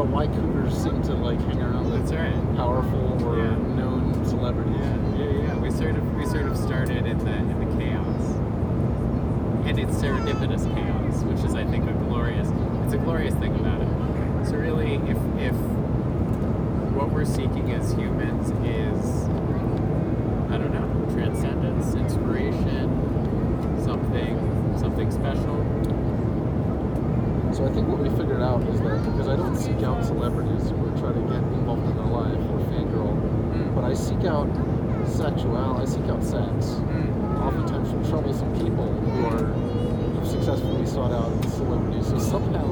about 0.00 0.12
why 0.12 0.26
cougars 0.26 0.74
seem 0.82 1.02
to 1.02 1.12
like 1.14 1.38
hang 1.40 1.60
around 1.60 1.90
with 1.92 2.10
right. 2.12 2.56
powerful 2.56 3.22
or 3.24 3.36
yeah. 3.36 3.50
known 3.76 4.24
celebrities. 4.24 4.80
Yeah, 4.80 5.26
yeah, 5.26 5.42
yeah. 5.42 5.56
We 5.58 5.70
sort 5.70 5.96
of 5.96 6.14
we 6.16 6.24
sort 6.24 6.46
of 6.46 6.56
started 6.56 7.04
in 7.06 7.18
the 7.18 7.34
in 7.34 7.58
the 7.58 7.76
chaos, 7.76 8.22
and 9.66 9.78
it's 9.78 9.96
serendipitous 9.96 10.64
chaos, 10.74 11.22
which 11.24 11.44
is 11.44 11.54
I 11.54 11.64
think 11.64 11.88
a 11.88 11.92
glorious. 11.92 12.48
It's 12.84 12.94
a 12.94 12.98
glorious 12.98 13.34
thing 13.34 13.54
about 13.56 13.82
it. 13.82 14.48
So 14.48 14.56
really, 14.56 14.94
if 14.94 15.18
if 15.38 15.56
what 16.96 17.10
we're 17.10 17.26
seeking 17.26 17.70
as 17.72 17.92
humans 17.92 18.50
is 18.64 19.28
I 20.50 20.56
don't 20.56 20.72
know 20.72 21.14
transcendence, 21.14 21.94
inspiration 21.94 22.49
So 27.60 27.66
I 27.66 27.72
think 27.74 27.88
what 27.88 27.98
we 28.00 28.08
figured 28.16 28.40
out 28.40 28.62
is 28.72 28.80
that 28.80 29.04
because 29.04 29.28
I 29.28 29.36
don't 29.36 29.54
seek 29.54 29.84
out 29.84 30.02
celebrities 30.02 30.70
who 30.70 30.80
are 30.80 30.96
trying 30.96 31.20
to 31.20 31.28
get 31.28 31.44
involved 31.60 31.84
in 31.84 31.94
their 31.94 32.08
life 32.08 32.40
or 32.48 32.56
fangirl, 32.72 33.12
mm. 33.12 33.74
but 33.74 33.84
I 33.84 33.92
seek 33.92 34.24
out 34.24 34.48
sexuality, 35.04 35.84
I 35.84 35.84
seek 35.84 36.08
out 36.08 36.24
sex, 36.24 36.80
mm. 36.80 37.44
oftentimes 37.44 37.90
from 37.90 38.00
troublesome 38.08 38.48
people 38.64 38.88
who 38.88 39.26
are 39.26 39.44
who 39.44 40.24
successfully 40.24 40.86
sought 40.86 41.12
out 41.12 41.28
celebrities. 41.52 42.08
So 42.08 42.18
somehow 42.18 42.64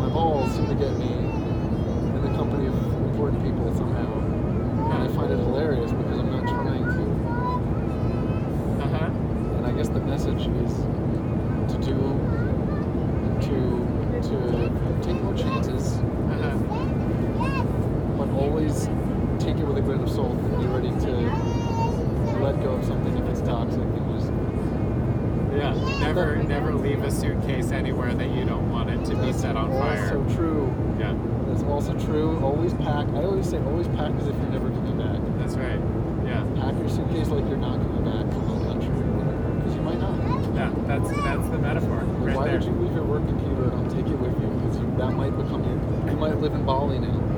my 0.00 0.08
balls 0.08 0.48
seem 0.56 0.64
to 0.64 0.74
get 0.80 0.96
me 0.96 1.12
in 1.12 2.22
the 2.24 2.32
company 2.40 2.68
of 2.68 2.74
important 3.12 3.44
people 3.44 3.68
somehow, 3.76 4.08
and 4.96 5.02
I 5.04 5.08
find 5.12 5.30
it 5.30 5.36
hilarious. 5.44 5.65
let 22.56 22.64
go 22.64 22.72
of 22.74 22.84
something 22.84 23.16
if 23.16 23.28
it's 23.28 23.40
toxic 23.40 23.80
You 23.80 24.16
just 24.16 24.32
yeah, 25.54 26.00
never 26.00 26.36
never 26.36 26.74
leave 26.74 27.02
a 27.02 27.10
suitcase 27.10 27.70
anywhere 27.70 28.14
that 28.14 28.30
you 28.30 28.44
don't 28.44 28.70
want 28.70 28.90
it 28.90 29.04
to 29.06 29.16
be 29.16 29.32
set 29.32 29.56
on 29.56 29.70
fire. 29.70 30.18
Also 30.18 30.36
true. 30.36 30.74
Yeah. 30.98 31.16
That's 31.46 31.62
also 31.62 31.94
true. 32.04 32.38
Always 32.40 32.74
pack. 32.74 33.08
I 33.08 33.24
always 33.24 33.48
say 33.48 33.58
always 33.58 33.88
pack 33.88 34.12
as 34.16 34.28
if 34.28 34.36
you're 34.36 34.52
never 34.52 34.68
coming 34.68 34.98
back. 34.98 35.20
That's 35.38 35.54
right. 35.54 35.80
Yeah. 36.24 36.44
Pack 36.60 36.76
your 36.78 36.88
suitcase 36.90 37.28
like 37.28 37.48
you're 37.48 37.56
not 37.56 37.80
coming 37.80 38.04
back 38.04 38.26
because 38.28 39.74
you 39.74 39.82
might 39.82 39.98
not. 39.98 40.14
Yeah, 40.54 40.72
that's 40.86 41.08
that's 41.08 41.48
the 41.48 41.58
metaphor. 41.58 42.04
Right 42.04 42.36
why 42.36 42.44
there. 42.48 42.58
would 42.58 42.64
you 42.64 42.72
leave 42.72 42.92
your 42.92 43.04
work 43.04 43.26
computer 43.26 43.64
and 43.64 43.74
I'll 43.74 43.90
take 43.90 44.06
it 44.06 44.18
with 44.18 44.36
you? 44.40 44.48
Because 44.48 44.78
that 44.98 45.12
might 45.12 45.36
become 45.36 45.64
you. 45.64 46.10
you 46.10 46.16
might 46.18 46.36
live 46.38 46.52
in 46.52 46.64
Bali 46.66 46.98
now. 46.98 47.35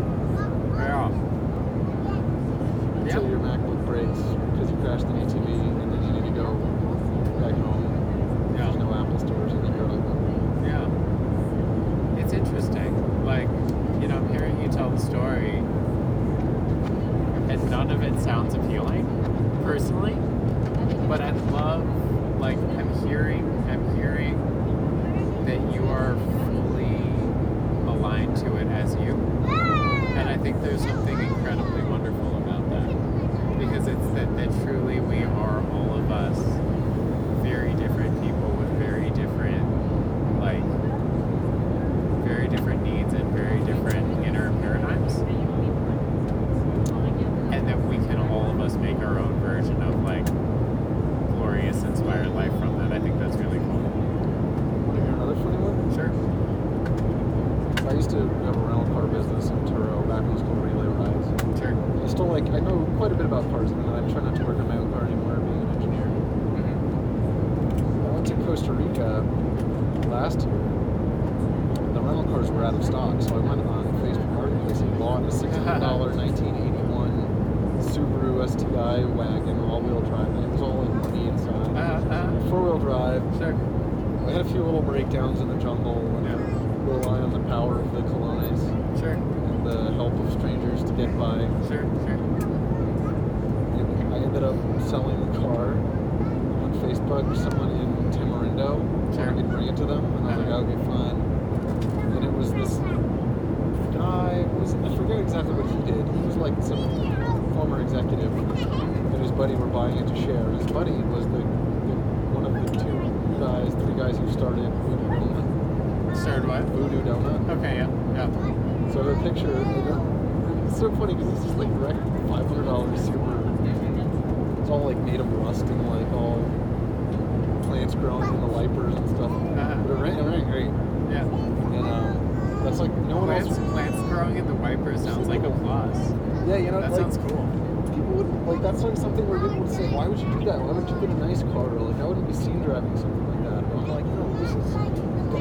That's 138.79 138.95
like 138.95 139.03
something 139.03 139.27
where 139.27 139.41
people 139.43 139.59
would 139.59 139.75
say, 139.75 139.91
why 139.91 140.07
would 140.07 140.19
you 140.19 140.31
do 140.39 140.45
that? 140.47 140.61
Why 140.61 140.71
would 140.71 140.89
you 140.89 140.95
get 141.03 141.11
a 141.11 141.19
nice 141.19 141.43
car? 141.51 141.67
Or 141.67 141.91
like 141.91 141.99
I 141.99 142.07
wouldn't 142.07 142.29
be 142.29 142.35
seen 142.35 142.63
driving 142.63 142.95
something 142.95 143.27
like 143.27 143.43
that. 143.51 143.67
And 143.67 143.75
I'm 143.75 143.91
like, 143.91 144.07
no, 144.07 144.23
this 144.39 144.55
is. 144.55 144.71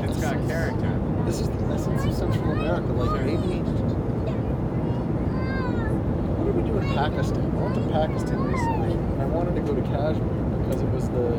It's 0.09 0.17
got 0.25 0.41
character. 0.49 0.89
This 1.25 1.45
is 1.45 1.49
the 1.53 1.61
essence 1.69 2.01
of 2.01 2.13
Central 2.17 2.49
America. 2.57 2.89
Like 2.97 3.21
maybe. 3.21 3.61
What 6.33 6.49
did 6.49 6.55
we 6.57 6.65
do 6.65 6.81
in 6.81 6.89
Pakistan? 6.97 7.45
I 7.45 7.61
went 7.61 7.77
to 7.77 7.85
Pakistan 7.93 8.41
recently. 8.41 8.97
and 8.97 9.21
I 9.21 9.25
wanted 9.29 9.53
to 9.53 9.61
go 9.61 9.77
to 9.77 9.85
Kashmir 9.85 10.33
because 10.65 10.81
it 10.81 10.89
was 10.89 11.05
the 11.13 11.37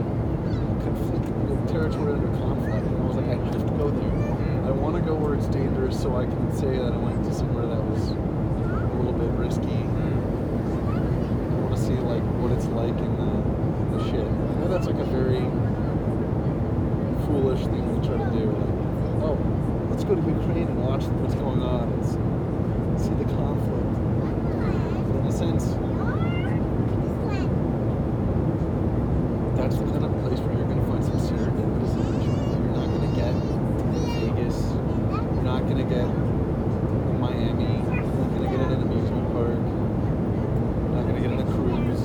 conflict, 0.87 1.27
the 1.51 1.59
territory 1.67 2.15
under 2.15 2.31
conflict. 2.39 2.87
And 2.87 2.95
I 2.95 3.03
was 3.11 3.19
like, 3.19 3.27
I 3.27 3.35
have 3.43 3.59
to 3.59 3.75
go 3.75 3.91
there. 3.91 4.15
I 4.71 4.71
want 4.71 4.95
to 4.95 5.03
go 5.03 5.19
where 5.19 5.35
it's 5.35 5.51
dangerous, 5.51 5.99
so 5.99 6.15
I 6.15 6.31
can 6.31 6.55
say 6.55 6.79
that 6.79 6.95
I 6.95 6.99
went 7.03 7.27
to 7.27 7.35
somewhere 7.35 7.67
that 7.67 7.83
was 7.91 8.15
a 8.15 8.23
little 9.03 9.19
bit 9.19 9.35
risky. 9.35 9.83
I 11.49 11.61
want 11.61 11.75
to 11.75 11.81
see 11.81 11.99
like 12.75 12.91
it's 12.95 13.01
in 13.03 13.17
the, 13.17 13.99
the 13.99 14.05
shit. 14.11 14.25
I 14.27 14.55
know 14.61 14.69
that's 14.69 14.87
like 14.87 14.99
a 14.99 15.05
very 15.05 15.41
foolish 17.27 17.61
thing 17.67 17.85
to 18.01 18.07
try 18.09 18.17
to 18.19 18.31
do. 18.33 18.47
Like, 18.47 19.25
oh, 19.25 19.39
let's 19.91 20.05
go 20.05 20.15
to 20.15 20.21
Ukraine 20.21 20.69
and 20.69 20.81
watch 20.85 21.05
what's 21.21 21.35
going 21.35 21.63
on 21.63 21.93
and 21.93 22.03
s- 22.05 22.17
see 23.05 23.15
the 23.15 23.25
conflict. 23.37 23.95
But 25.09 25.21
in 25.21 25.27
a 25.27 25.33
sense, 25.33 25.65
that's 29.57 29.77
the 29.77 29.85
kind 29.91 30.05
of 30.05 30.13
place 30.23 30.39
where 30.41 30.55
you're 30.57 30.67
going 30.71 30.81
to 30.81 30.87
find 30.87 31.03
some 31.05 31.19
serendipitous 31.19 31.93
adventure. 31.99 32.39
You're 32.39 32.77
not 32.79 32.87
going 32.87 33.05
to 33.11 33.15
get 33.17 33.35
in 33.35 34.03
Vegas. 34.37 34.59
You're 35.35 35.43
not 35.45 35.63
going 35.67 35.79
to 35.83 35.89
get 35.91 36.07
in 36.07 37.21
Miami. 37.21 37.83
You're 37.83 38.07
not 38.07 38.31
going 38.33 38.45
to 38.47 38.51
get 38.55 38.61
in 38.63 38.71
an 38.73 38.83
amusement 38.83 39.27
park. 39.35 39.59
You're 39.59 40.95
not 40.95 41.03
going 41.11 41.17
to 41.17 41.23
get 41.27 41.33
in 41.35 41.41
a 41.43 41.49
cruise. 41.53 42.03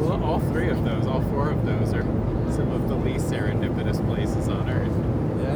well, 0.00 0.22
all 0.24 0.40
three 0.54 0.68
of 0.68 0.84
those, 0.84 1.06
all 1.06 1.22
four 1.34 1.50
of 1.50 1.66
those 1.66 1.92
are 1.94 2.02
some 2.54 2.70
of 2.72 2.88
the 2.88 2.94
least 2.94 3.26
serendipitous 3.26 4.04
places 4.06 4.48
on 4.48 4.68
earth. 4.70 4.92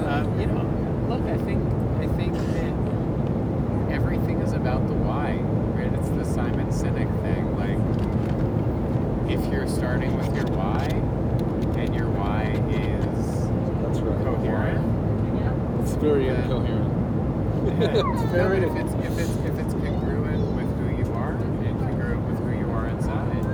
Um, 0.07 0.41
you 0.41 0.47
know, 0.47 0.65
look, 1.09 1.23
I 1.23 1.37
think 1.45 1.63
I 2.03 2.07
think 2.17 2.35
that 2.35 3.93
everything 3.95 4.41
is 4.41 4.53
about 4.53 4.87
the 4.89 4.95
why, 4.95 5.39
right? 5.79 5.93
It's 5.93 6.09
the 6.11 6.25
Simon 6.25 6.67
Sinek 6.69 7.09
thing. 7.23 7.45
Like, 7.57 7.79
if 9.31 9.53
you're 9.53 9.67
starting 9.69 10.15
with 10.17 10.35
your 10.35 10.47
why, 10.57 10.85
and 11.81 11.95
your 11.95 12.09
why 12.11 12.53
is 12.69 13.49
That's 13.83 14.01
right. 14.01 14.25
coherent, 14.25 14.85
It's 15.83 15.95
very 15.95 16.27
Yeah. 16.27 16.43
incoherent. 16.43 16.93
yeah, 17.81 18.13
it's 18.13 18.23
no, 18.23 18.27
very. 18.33 18.61
but 18.61 18.69
if 18.69 18.77
it's 18.85 18.95
if 18.95 19.19
it's 19.19 19.37
if 19.49 19.59
it's 19.59 19.75
congruent 19.75 20.45
with 20.55 20.69
who 20.79 20.87
you 21.03 21.07
are 21.15 21.33
and 21.33 21.79
congruent 21.81 22.23
with 22.29 22.39
who 22.45 22.51
you 22.59 22.71
are 22.71 22.87
inside, 22.89 23.45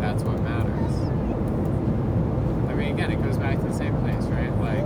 that's 0.00 0.22
what 0.24 0.40
matters. 0.42 0.94
I 2.70 2.74
mean, 2.74 2.92
again, 2.94 3.10
it 3.12 3.22
goes 3.22 3.36
back 3.38 3.58
to 3.60 3.66
the 3.66 3.74
same 3.74 3.94
place, 4.00 4.24
right? 4.34 4.50
Like, 4.60 4.84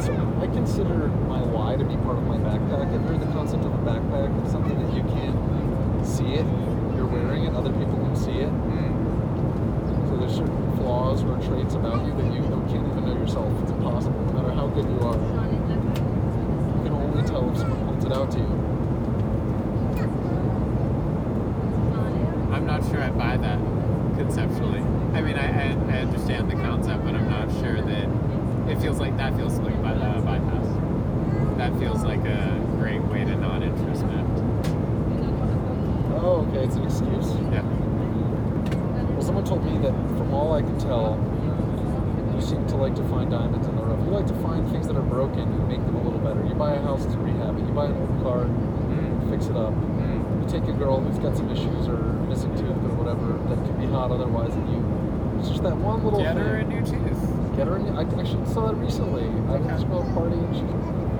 So 0.00 0.12
I 0.40 0.46
consider 0.48 1.08
my 1.28 1.40
why 1.44 1.76
to 1.76 1.84
be 1.84 1.94
part 2.02 2.16
of 2.18 2.24
my 2.24 2.38
backpack. 2.38 2.88
I've 2.94 3.02
heard 3.04 3.20
the 3.20 3.30
concept 3.36 3.64
of 3.64 3.72
a 3.74 3.82
backpack. 3.84 4.32
It's 4.42 4.50
something 4.52 4.74
that 4.80 4.92
you 4.96 5.04
can't 5.12 5.36
see 6.06 6.32
it. 6.40 6.46
You're 6.96 7.06
wearing 7.06 7.44
it. 7.44 7.52
Other 7.54 7.70
people 7.72 7.96
can 8.00 8.16
see 8.16 8.40
it. 8.40 8.48
mm, 8.50 10.08
So 10.08 10.16
there's 10.16 10.34
certain 10.34 10.76
flaws 10.78 11.22
or 11.22 11.36
traits 11.46 11.74
about 11.74 12.04
you 12.06 12.12
that 12.16 12.32
you 12.32 12.40
don't, 12.48 12.66
can't 12.68 12.86
even 12.88 13.04
know 13.06 13.14
yourself. 13.20 13.52
It's 13.62 13.70
impossible. 13.70 14.18
No 14.24 14.32
matter 14.40 14.52
how 14.56 14.66
good 14.68 14.88
you 14.88 14.98
are, 15.06 15.14
you 15.20 16.80
can 16.82 16.92
only 16.96 17.22
tell 17.28 17.44
if 17.52 17.58
someone 17.58 17.84
points 17.86 18.04
it 18.06 18.12
out 18.12 18.30
to 18.32 18.38
you. 18.38 18.50
I'm 22.52 22.66
not 22.66 22.82
sure 22.90 23.00
I 23.02 23.10
buy 23.10 23.36
that 23.36 23.58
conceptually. 24.18 24.80
I 25.14 25.20
mean, 25.22 25.36
I, 25.36 25.46
I, 25.46 25.66
I 25.92 25.98
understand 26.02 26.50
the 26.50 26.56
concept, 26.56 27.04
but 27.04 27.14
I'm 27.14 27.28
not 27.28 27.50
sure 27.62 27.80
that 27.80 28.08
it 28.70 28.80
feels 28.80 28.89
like 29.00 29.16
that 29.16 29.34
feels 29.36 29.58
like 29.58 29.80
by, 29.82 29.92
uh, 29.92 30.20
bypass. 30.20 30.66
That 31.56 31.76
feels 31.78 32.02
like 32.04 32.24
a 32.24 32.60
great 32.78 33.02
way 33.04 33.24
to 33.24 33.34
not 33.36 33.62
introspect. 33.62 34.28
Oh, 36.22 36.46
okay. 36.48 36.64
It's 36.64 36.76
an 36.76 36.84
excuse. 36.84 37.34
Yeah. 37.52 37.62
Well, 39.12 39.22
someone 39.22 39.44
told 39.44 39.64
me 39.64 39.78
that 39.78 39.92
from 40.18 40.32
all 40.34 40.52
I 40.54 40.62
can 40.62 40.78
tell, 40.78 41.18
you 42.34 42.40
seem 42.40 42.66
to 42.68 42.76
like 42.76 42.94
to 42.96 43.04
find 43.08 43.30
diamonds 43.30 43.66
in 43.66 43.76
the 43.76 43.82
rough. 43.82 43.98
You 44.04 44.10
like 44.12 44.26
to 44.26 44.34
find 44.42 44.68
things 44.70 44.86
that 44.88 44.96
are 44.96 45.02
broken 45.02 45.40
and 45.40 45.68
make 45.68 45.80
them 45.84 45.96
a 45.96 46.02
little 46.02 46.20
better. 46.20 46.44
You 46.46 46.54
buy 46.54 46.74
a 46.74 46.82
house 46.82 47.04
to 47.06 47.16
rehab 47.18 47.56
it. 47.58 47.62
You 47.66 47.72
buy 47.72 47.86
an 47.86 47.96
old 47.96 48.22
car, 48.22 48.44
Mm, 48.44 49.30
fix 49.30 49.46
it 49.46 49.56
up. 49.56 49.72
mm, 49.72 50.42
You 50.42 50.48
take 50.48 50.68
a 50.68 50.72
girl 50.76 51.00
who's 51.00 51.18
got 51.18 51.36
some 51.36 51.48
issues 51.50 51.88
or 51.88 51.96
missing 52.28 52.54
tooth 52.56 52.70
or 52.84 52.92
whatever 53.00 53.38
that 53.48 53.64
could 53.64 53.78
be 53.80 53.86
hot 53.86 54.10
otherwise, 54.10 54.52
and 54.54 54.68
you. 54.68 54.84
It's 55.38 55.48
just 55.48 55.62
that 55.62 55.76
one 55.76 56.02
little 56.04 56.20
Get 56.20 56.34
thing. 56.36 56.44
her 56.44 56.56
a 56.56 56.64
new 56.64 56.80
tooth. 56.84 57.39
Get 57.60 57.68
her. 57.68 57.76
I 57.76 58.00
actually 58.00 58.46
saw 58.48 58.72
that 58.72 58.76
recently. 58.80 59.24
I 59.52 59.60
went 59.60 59.68
to 59.84 59.92
a 59.92 60.14
party 60.16 60.32
and 60.32 60.56
she. 60.56 60.64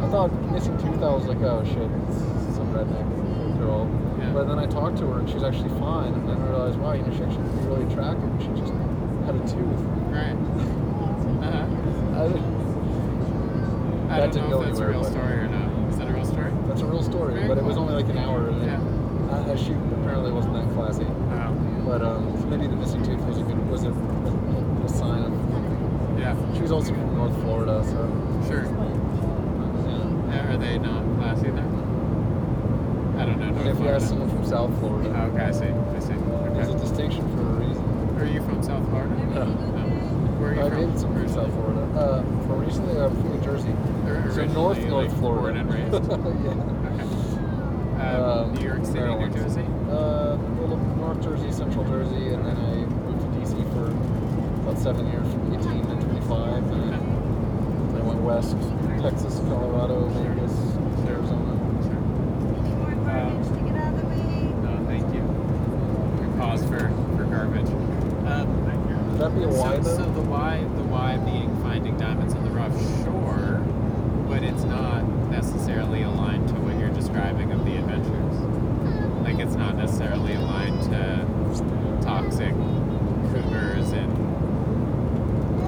I 0.00 0.08
thought 0.08 0.32
missing 0.50 0.72
tooth. 0.80 1.02
I 1.04 1.12
was 1.12 1.26
like, 1.26 1.36
oh 1.44 1.60
shit, 1.68 1.84
it's 2.08 2.56
some 2.56 2.72
redneck 2.72 3.04
girl. 3.60 3.84
Yeah. 4.16 4.32
But 4.32 4.48
then 4.48 4.58
I 4.58 4.64
talked 4.64 4.96
to 5.04 5.06
her 5.12 5.18
and 5.20 5.28
she's 5.28 5.42
actually 5.42 5.68
fine. 5.76 6.14
And 6.14 6.26
then 6.26 6.40
I 6.40 6.48
realized, 6.48 6.78
wow, 6.78 6.94
you 6.94 7.02
know, 7.04 7.12
she 7.12 7.20
actually 7.28 7.44
could 7.44 7.60
be 7.60 7.66
really 7.68 7.84
attractive. 7.92 8.32
She 8.40 8.48
just 8.56 8.72
had 9.28 9.36
a 9.36 9.44
tooth. 9.44 9.84
Right. 10.08 10.32
Uh-huh. 11.40 12.26
I, 14.10 14.24
I 14.24 14.26
don't 14.28 14.50
know 14.50 14.60
if 14.60 14.68
that's 14.68 14.80
a 14.80 14.86
real 14.86 15.04
story 15.04 15.32
or 15.32 15.48
not. 15.48 15.90
Is 15.90 15.96
that 15.98 16.08
a 16.08 16.12
real 16.12 16.24
story? 16.24 16.52
that's 16.68 16.80
a 16.82 16.84
real 16.86 17.02
story, 17.02 17.34
Very 17.34 17.48
but 17.48 17.56
it 17.56 17.64
was 17.64 17.78
only 17.78 17.94
like 17.94 18.08
an 18.08 18.18
hour. 18.18 18.48
And 18.48 18.62
Yeah. 18.64 19.34
uh, 19.34 19.56
she 19.56 19.72
apparently 19.72 20.32
wasn't 20.32 20.54
that 20.54 20.68
classy. 20.74 21.04
Oh. 21.04 21.82
But 21.86 22.02
um, 22.02 22.50
maybe 22.50 22.66
the 22.66 22.76
missing 22.76 23.02
tooth 23.02 23.20
was 23.24 23.38
a 23.38 23.42
good 23.42 23.70
was 23.70 23.84
a, 23.84 23.90
a 23.90 24.88
sign 24.88 25.29
of. 26.72 26.88
Yeah. 26.88 26.94
She 26.94 26.94
was 26.94 26.94
also 26.94 26.94
from 26.94 27.16
North 27.16 27.36
Florida, 27.42 27.82
so 27.84 28.00
Sure. 28.48 28.64
yeah. 28.64 30.40
Uh, 30.50 30.52
Are 30.54 30.56
they 30.58 30.78
not 30.78 31.02
classy 31.18 31.50
there? 31.50 31.64
I 33.18 33.26
don't 33.26 33.38
know. 33.40 33.50
North 33.50 33.58
if 33.58 33.66
you 33.66 33.74
Florida. 33.74 33.96
ask 33.96 34.08
someone 34.08 34.30
from 34.30 34.44
South 34.46 34.78
Florida, 34.78 35.10
Oh, 35.16 35.26
okay, 35.34 35.44
I 35.44 35.50
see. 35.50 35.66
I 35.66 35.98
see. 35.98 36.14
there's 36.54 36.68
a 36.68 36.78
distinction 36.78 37.22
for 37.34 37.40
a 37.42 37.66
reason. 37.66 37.84
Are 38.18 38.24
you 38.26 38.40
from 38.42 38.62
South 38.62 38.88
Florida? 38.88 39.14
No. 39.34 39.44
No. 39.44 39.82
Where 40.40 40.50
are 40.50 40.54
you 40.54 40.60
I 40.62 40.68
from? 40.70 40.80
dated 40.80 40.98
some 41.00 41.12
from 41.12 41.22
Originally? 41.22 41.44
South 41.44 41.52
Florida. 41.54 41.82
Uh, 42.00 42.22
for 42.46 42.54
recently, 42.56 43.00
I'm 43.00 43.10
from 43.10 43.28
New 43.34 43.40
Jersey. 43.44 43.74
Or 44.06 44.32
So 44.32 44.44
North 44.46 44.78
like, 44.78 44.88
North 44.88 45.18
Florida. 45.18 45.42
Born 45.42 45.56
and 45.56 45.68
raised. 45.74 45.92
yeah. 46.44 46.54
Okay. 46.86 47.04
Um, 48.00 48.22
Um, 48.24 48.54
New 48.54 48.64
York 48.66 48.84
City, 48.86 49.00
Maryland. 49.00 49.34
New 49.34 49.42
Jersey. 49.42 49.66
Uh, 49.90 50.36
little 50.60 50.78
North 50.96 51.20
Jersey, 51.22 51.50
Central 51.52 51.84
Jersey, 51.84 52.28
and 52.32 52.44
then 52.46 52.56
I 52.56 52.74
moved 52.86 53.20
to 53.20 53.28
DC 53.40 53.60
for 53.74 53.90
about 54.62 54.78
seven 54.78 55.06
years, 55.10 55.26
from 55.32 55.52
18 55.54 55.82
to 56.00 56.06
25. 56.06 56.62
And 56.72 56.92
then 56.92 58.00
I 58.00 58.02
went 58.06 58.20
west, 58.22 58.56
Texas, 59.02 59.40
Colorado, 59.48 60.06
Vegas, 60.16 60.54
Arizona. 61.08 61.52
Sure. 61.84 62.00
Um, 63.10 63.32
no, 64.64 64.72
thank 64.86 65.04
you. 65.14 65.22
We 65.22 66.26
pause 66.38 66.62
for, 66.64 66.88
for 67.16 67.24
garbage. 67.24 67.68
Um, 68.30 68.46
Would 69.12 69.18
that 69.20 69.34
be 69.36 69.44
a 69.44 69.48
why 69.48 69.76
so, 69.76 69.82
though? 69.82 69.96
so 69.96 70.12
the 70.12 70.22
why, 70.22 70.58
the 70.76 70.84
why 70.84 71.16
being 71.18 71.50
finding 71.62 71.96
diamonds 71.98 72.32
in 72.34 72.44
the 72.44 72.50
rough, 72.50 72.72
sure, 73.04 73.58
but 74.28 74.42
it's 74.44 74.62
not 74.64 75.04
necessarily 75.30 76.02
aligned 76.02 76.48
to 76.48 76.54
what 76.54 76.78
you're 76.78 76.90
describing 76.90 77.50
of 77.52 77.64
the 77.64 77.76
adventures. 77.76 78.36
Like 79.24 79.38
it's 79.40 79.54
not 79.56 79.76
necessarily 79.76 80.34
aligned 80.34 80.82
to 80.84 81.26
toxic 82.02 82.52
cougars 82.54 83.90
and 83.92 84.10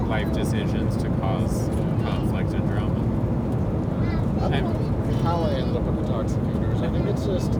life 0.09 0.31
decisions 0.33 0.95
to 1.03 1.09
cause 1.19 1.67
conflict 2.03 2.51
and 2.53 2.67
drama. 2.67 2.99
I 4.45 4.49
don't 4.59 4.73
know 5.11 5.17
how 5.23 5.43
I 5.43 5.51
ended 5.75 5.89
up 5.89 5.95
with 5.95 6.05
the 6.05 6.13
toxic 6.13 6.41
cougars. 6.53 6.81
I 6.81 6.89
think 6.89 7.05
it's 7.07 7.25
just 7.25 7.57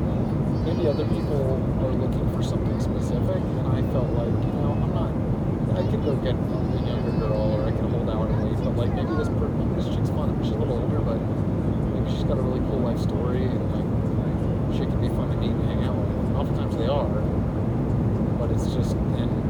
maybe 0.65 0.87
other 0.87 1.05
people 1.05 1.57
are 1.81 1.93
looking 1.97 2.29
for 2.33 2.43
something 2.43 2.79
specific, 2.79 3.41
and 3.41 3.67
I 3.67 3.81
felt 3.91 4.09
like, 4.13 4.29
you 4.29 4.53
know, 4.61 4.77
I'm 4.77 4.93
not. 4.93 5.11
I 5.73 5.81
could 5.89 6.03
go 6.05 6.15
get 6.17 6.35
a 6.35 6.85
younger 6.85 7.11
girl, 7.17 7.57
or 7.57 7.65
I 7.65 7.71
could 7.71 7.89
hold 7.89 8.09
out 8.09 8.29
and 8.29 8.37
wait. 8.45 8.63
But 8.63 8.77
like 8.77 8.93
maybe 8.93 9.15
this 9.17 9.29
maybe 9.29 9.73
this 9.81 9.89
chick's 9.89 10.09
fun. 10.09 10.37
She's 10.43 10.53
a 10.53 10.57
little 10.57 10.77
older, 10.77 10.99
but 10.99 11.17
maybe 11.17 12.11
she's 12.13 12.23
got 12.23 12.37
a 12.37 12.41
really 12.41 12.61
cool 12.69 12.79
life 12.79 12.99
story, 12.99 13.45
and 13.45 13.65
like 13.73 14.77
she 14.77 14.85
could 14.85 15.01
be 15.01 15.09
fun 15.09 15.29
to 15.31 15.37
meet 15.37 15.49
and 15.49 15.65
hang 15.65 15.83
out 15.83 15.97
with. 15.97 16.37
Oftentimes 16.37 16.77
they 16.77 16.87
are, 16.87 17.09
but 18.37 18.51
it's 18.51 18.69
just 18.73 18.93
and 19.17 19.42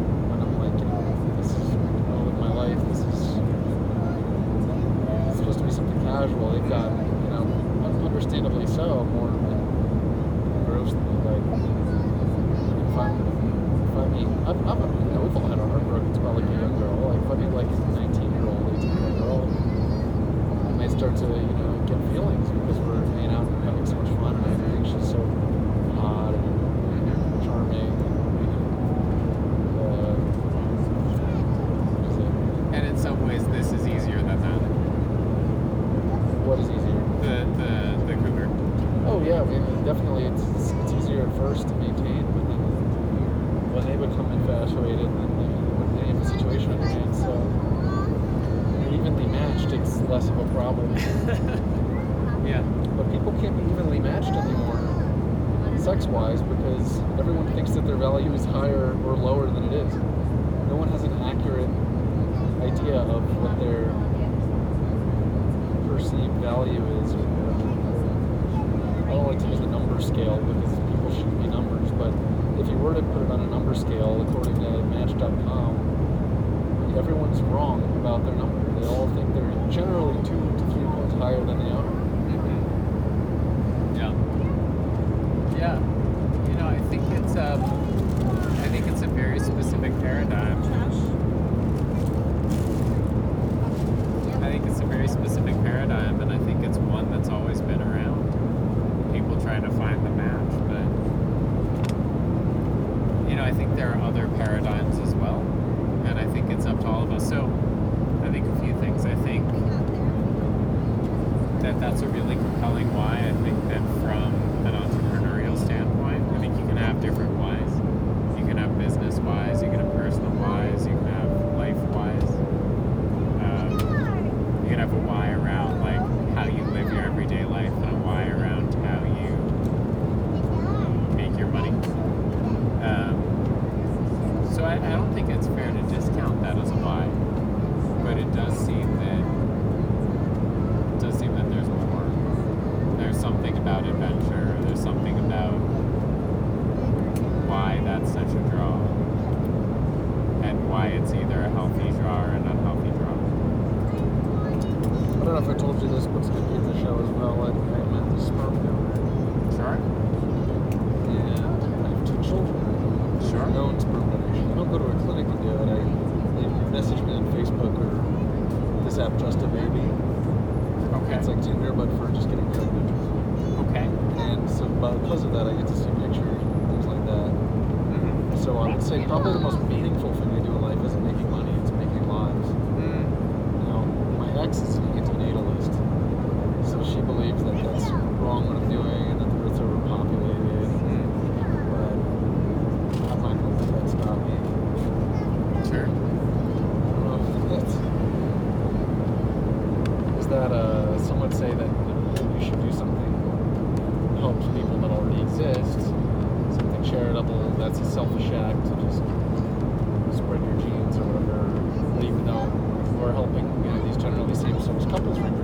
same-sex 215.04 215.24
couples 215.24 215.43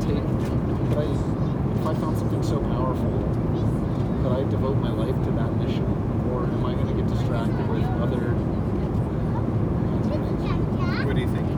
take 0.00 0.24
I 0.96 1.04
if 1.80 1.86
I 1.86 1.94
found 1.94 2.18
something 2.18 2.42
so 2.42 2.60
powerful 2.60 3.10
that 4.22 4.32
I 4.32 4.42
devote 4.50 4.76
my 4.76 4.90
life 4.90 5.14
to 5.24 5.30
that 5.32 5.56
mission, 5.56 5.84
or 6.30 6.44
am 6.44 6.64
I 6.64 6.74
going 6.74 6.88
to 6.88 6.94
get 6.94 7.06
distracted 7.06 7.68
with 7.68 7.84
other? 8.02 8.34
What 11.06 11.16
do 11.16 11.22
you 11.22 11.28
think? 11.28 11.48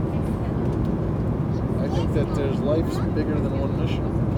I 1.81 1.89
think 1.95 2.15
that 2.15 2.35
there's 2.35 2.59
life's 2.61 2.97
bigger 3.15 3.35
than 3.35 3.59
one 3.59 3.77
mission. 3.81 4.32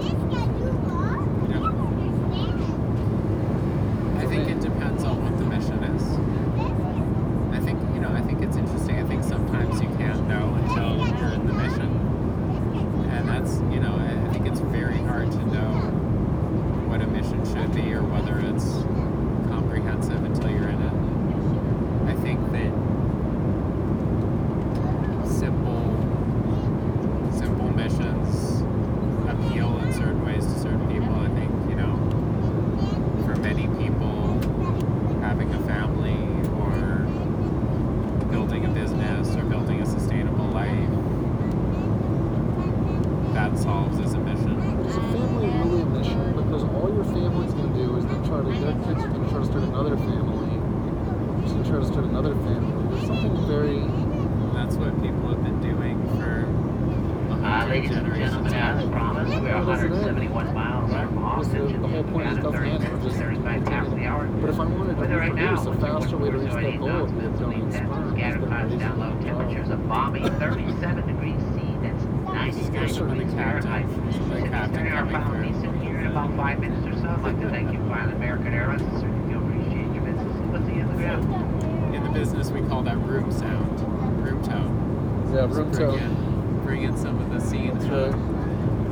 ladies 57.75 57.91
and 57.91 58.15
gentlemen, 58.15 58.53
as 58.53 58.89
promised, 58.89 59.41
we 59.41 59.49
are 59.49 59.65
171 59.65 60.53
miles 60.53 60.89
from 60.91 61.17
Austin 61.17 61.67
to 61.73 61.77
the 61.77 61.87
whole 61.87 62.03
point 62.05 62.31
is 62.31 62.37
doesn't 62.37 62.61
matter. 62.63 62.97
Just 63.03 63.19
But 63.19 64.49
if 64.49 64.59
I 64.59 64.65
wanted 64.65 64.95
to 64.95 65.17
right 65.17 65.35
now, 65.35 65.53
it's 65.55 65.65
a 65.65 65.75
faster 65.75 66.17
way 66.17 66.31
to 66.31 66.37
reach 66.37 66.53
that 66.53 66.79
goal 66.79 67.05
than 67.07 67.35
Scattered 67.35 68.43
scatterpots 68.43 68.79
down 68.79 68.99
low 68.99 69.21
temperatures 69.21 69.69
of 69.69 69.87
balmy 69.89 70.21
37 70.21 71.07
degrees 71.07 71.41
C. 71.51 71.59
That's 71.81 72.03
99 72.31 73.07
degrees 73.11 73.33
Fahrenheit. 73.33 73.85
Considering 73.87 74.93
our 74.93 75.09
final 75.09 75.43
descent 75.43 75.83
here 75.83 75.99
in 75.99 76.07
about 76.07 76.33
five 76.37 76.59
minutes 76.61 76.87
or 76.87 77.01
so, 77.01 77.09
I'd 77.09 77.23
like 77.23 77.41
to 77.41 77.49
thank 77.49 77.73
you, 77.73 77.79
Flying 77.87 78.11
American 78.11 78.53
Airlines. 78.53 78.83
I 78.83 79.01
certainly 79.01 79.33
do 79.33 79.39
appreciate 79.39 79.93
your 79.93 80.03
business. 80.03 80.37
We'll 80.47 80.65
see 80.65 80.75
you 80.75 80.81
on 80.81 80.95
the 80.95 81.01
ground. 81.03 81.95
In 81.95 82.03
the 82.03 82.09
business, 82.09 82.51
we 82.51 82.61
call 82.69 82.83
that 82.83 82.97
room 82.99 83.29
sound, 83.33 84.23
room 84.23 84.41
tone. 84.43 85.33
Yeah, 85.33 85.53
room 85.53 85.71
tone 85.73 86.24
bring 86.65 86.81
in 86.81 86.97
some 86.97 87.21
of 87.21 87.31
the 87.31 87.39
scenes. 87.39 87.85
Sure. 87.85 88.11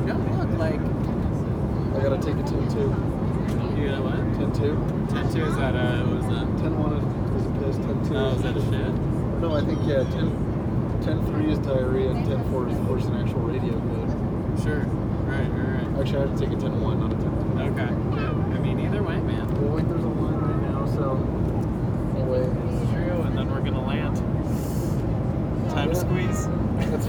No, 0.05 0.15
look, 0.37 0.51
like. 0.59 0.79
I 0.79 2.01
gotta 2.01 2.21
take 2.21 2.37
a 2.37 2.45
10 2.45 2.69
2. 2.69 2.79
You 3.81 3.89
got 3.89 4.03
what? 4.05 4.21
10 4.37 4.53
2. 4.53 5.09
10 5.09 5.33
2 5.33 5.45
is 5.45 5.55
that, 5.57 5.75
uh, 5.75 6.05
what 6.05 6.17
was 6.21 6.27
that? 6.29 6.45
10 6.61 6.77
1 6.77 6.93
is 7.33 7.45
a 7.45 7.51
piss, 7.59 7.77
10 7.77 8.09
2 8.09 8.15
oh, 8.15 8.29
is 8.29 8.41
that 8.43 8.57
a 8.57 8.61
shit? 8.61 8.93
No, 9.41 9.55
I 9.55 9.61
think, 9.61 9.79
yeah, 9.89 10.05
10, 10.05 11.01
10 11.01 11.25
3 11.25 11.51
is 11.51 11.59
diarrhea, 11.59 12.11
and 12.11 12.25
10 12.25 12.51
4 12.51 12.69
is, 12.69 12.77
of 12.77 12.85
course, 12.87 13.05
an 13.05 13.15
actual 13.17 13.41
radio 13.41 13.73
clip. 13.73 14.63
Sure. 14.63 14.85
Right, 15.25 15.49
right, 15.49 15.81
right. 15.81 15.99
Actually, 15.99 16.17
I 16.17 16.27
had 16.29 16.37
to 16.37 16.45
take 16.45 16.53
a 16.55 16.61
10 16.61 16.79
1, 16.79 17.12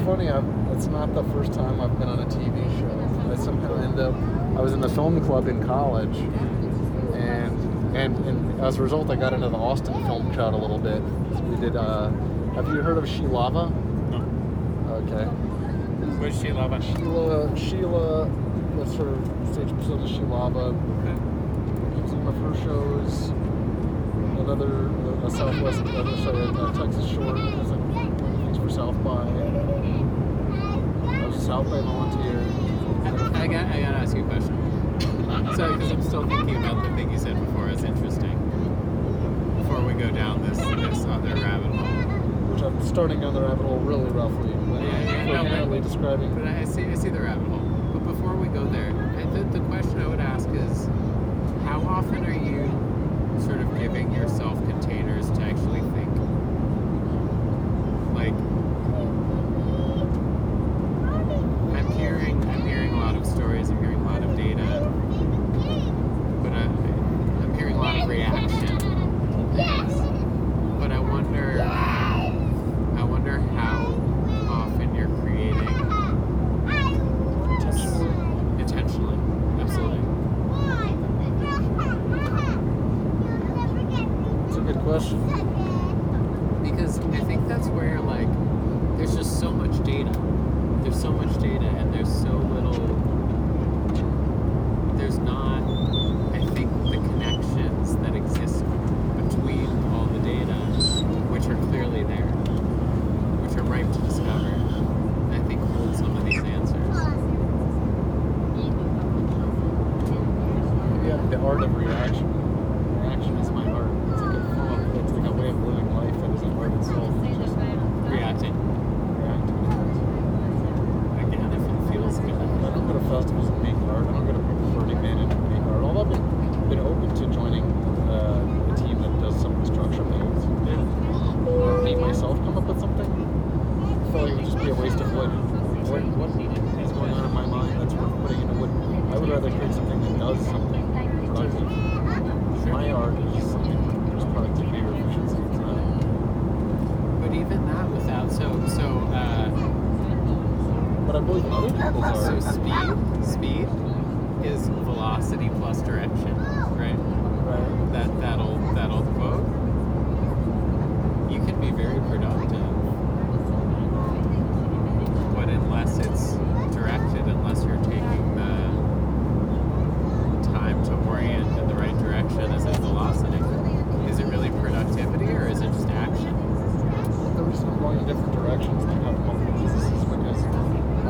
funny. 0.05 0.29
I've, 0.29 0.45
that's 0.69 0.87
not 0.87 1.15
the 1.15 1.25
first 1.33 1.55
time 1.55 1.81
I've 1.81 1.99
been 1.99 2.09
on 2.09 2.21
a 2.21 2.27
TV 2.27 2.61
show. 2.79 3.33
I 3.33 3.37
somehow 3.37 3.75
end 3.83 3.99
up. 3.99 4.15
I 4.57 4.61
was 4.61 4.73
in 4.73 4.81
the 4.81 4.89
film 4.89 5.25
club 5.25 5.49
in 5.49 5.65
college, 5.65 6.17
and 7.15 7.97
and, 7.97 8.17
and 8.27 8.61
as 8.61 8.79
a 8.79 8.83
result, 8.83 9.11
I 9.11 9.17
got 9.17 9.33
into 9.33 9.49
the 9.49 9.57
Austin 9.57 9.95
film 10.05 10.33
crowd 10.35 10.53
a 10.53 10.57
little 10.57 10.79
bit. 10.79 11.01
We 11.45 11.57
did. 11.57 11.77
Uh, 11.77 12.11
have 12.55 12.69
you 12.69 12.83
heard 12.83 12.99
of 12.99 13.09
She 13.09 13.23
Lava? 13.23 13.71
No. 14.11 14.19
Okay. 15.07 15.25
Where's 16.21 16.41
She 16.41 16.53
Lava? 16.53 16.83
Sheila. 16.83 17.57
Sheila. 17.57 18.31
That's 18.77 18.95
her 18.97 19.17
stage 19.53 19.71
persona. 19.71 20.07
She 20.07 20.21
Lava. 20.21 20.77
Okay. 21.01 21.17
It 21.99 22.13
one 22.13 22.29
of 22.29 22.37
her 22.37 22.63
shows. 22.63 23.31
Another 24.39 24.89
a 25.25 25.31
Southwest. 25.31 25.81
Another 25.81 26.17
show. 26.19 26.31
Uh, 26.31 26.71
a 26.71 26.85
Texas 26.85 27.11
Short. 27.11 27.39
It 27.39 27.59
was 27.59 27.71
like 27.71 27.85
for 28.65 28.71
South 28.71 29.05
by 29.05 29.84
myself, 31.45 31.67
I 31.67 31.81
volunteer. 31.83 32.39
I, 33.05 33.43
I, 33.43 33.47
got, 33.47 33.67
I 33.67 33.81
gotta 33.81 33.99
ask 33.99 34.17
you 34.17 34.25
a 34.25 34.29
question. 34.29 34.57
Sorry, 35.55 35.75
because 35.75 35.91
I'm 35.91 36.03
still 36.03 36.27
thinking 36.27 36.57
about 36.57 36.83
the 36.83 36.97
thing 36.97 37.11
you 37.11 37.19
said 37.19 37.39
before, 37.39 37.69
it's 37.69 37.83
interesting. 37.83 38.33
Before 39.59 39.83
we 39.83 39.93
go 39.93 40.11
down 40.11 40.43
this 40.43 40.57
this 40.57 41.05
other 41.05 41.35
rabbit 41.35 41.75
hole, 41.77 42.03
which 42.49 42.63
I'm 42.63 42.81
starting 42.87 43.21
down 43.21 43.35
the 43.35 43.43
rabbit 43.43 43.61
hole 43.61 43.77
really 43.81 44.11
roughly, 44.11 44.55
but 44.73 44.83
yeah, 44.85 45.27
yeah, 45.27 45.43
no, 45.43 45.67
but, 45.67 45.83
describing. 45.83 46.35
But 46.35 46.49
I 46.49 46.65
see, 46.65 46.85
I 46.85 46.95
see 46.95 47.11
the 47.11 47.21
rabbit 47.21 47.47
hole. 47.49 47.61
But 47.93 48.05
before 48.05 48.35
we 48.37 48.49
go 48.49 48.65
there, 48.65 48.89
I, 48.89 49.43
the 49.53 49.61
question 49.69 50.01
I 50.01 50.07
would 50.07 50.21
ask 50.21 50.49
is, 50.49 50.87
how 51.65 51.85
often 51.87 52.25
are 52.25 52.33
you 52.33 52.65
sort 53.45 53.61
of 53.61 53.79
giving 53.79 54.15
yourself 54.15 54.59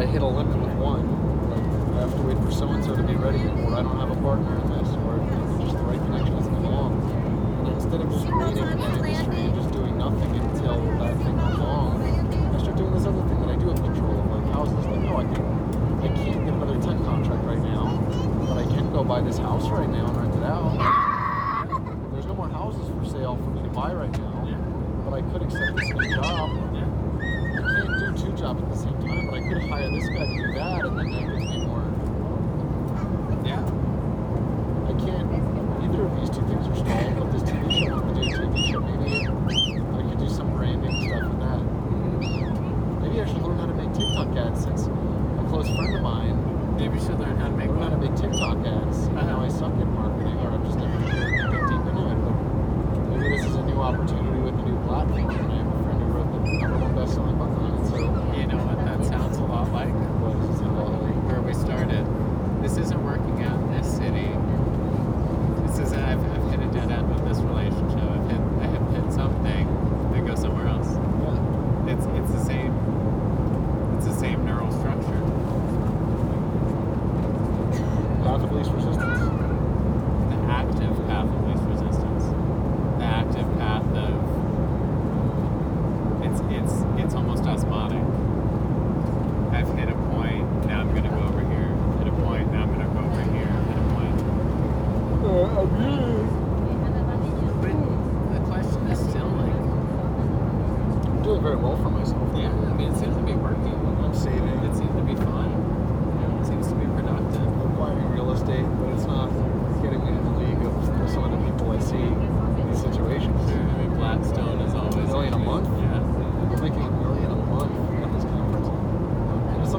to 0.05 0.11
hit 0.11 0.23
a 0.23 0.27
limit 0.27 0.59
with 0.61 0.77
one. 0.77 1.01
Like, 1.49 1.65
I 1.97 2.01
have 2.05 2.15
to 2.15 2.23
wait 2.23 2.37
for 2.45 2.53
so 2.53 2.69
and 2.69 2.85
so 2.85 2.95
to 2.95 3.03
be 3.03 3.15
ready, 3.15 3.41
or 3.41 3.73
I 3.73 3.83
don't 3.83 3.97
have 3.97 4.11
a 4.11 4.21
partner 4.21 4.61
in 4.61 4.69
this, 4.77 4.89
or 5.01 5.17
just 5.65 5.77
the 5.81 5.85
right 5.89 6.01
connection 6.01 6.37
doesn't 6.37 6.55
come 6.55 6.65
along. 6.67 7.01
And 7.65 7.73
instead 7.73 8.01
of 8.03 8.11
just 8.13 8.29
waiting 8.29 8.69
in 8.69 8.79
that 8.85 9.01
industry 9.01 9.41
and 9.49 9.55
just 9.55 9.73
doing 9.73 9.97
nothing 9.97 10.29
until 10.37 10.77
that 11.01 11.17
thing 11.17 11.37
comes 11.41 11.59
along, 11.59 12.05
I 12.53 12.59
start 12.61 12.77
doing 12.77 12.93
this 12.93 13.07
other 13.07 13.25
thing 13.29 13.41
that 13.41 13.49
I 13.49 13.57
do 13.57 13.69
have 13.73 13.81
control 13.81 14.21
of, 14.21 14.27
like 14.29 14.45
houses. 14.53 14.85
Like, 14.85 15.01
no, 15.01 15.17
I 15.17 15.25
can, 15.25 15.45
I 16.05 16.09
can't 16.13 16.45
get 16.45 16.53
another 16.53 16.79
tent 16.85 17.01
contract 17.05 17.45
right 17.45 17.63
now, 17.65 17.97
but 18.45 18.59
I 18.59 18.65
can 18.65 18.93
go 18.93 19.05
buy 19.05 19.23
this 19.23 19.39
house 19.39 19.71
right 19.71 19.89
now 19.89 20.05
and 20.05 20.17
rent 20.21 20.35
it 20.37 20.45
out. 20.45 20.94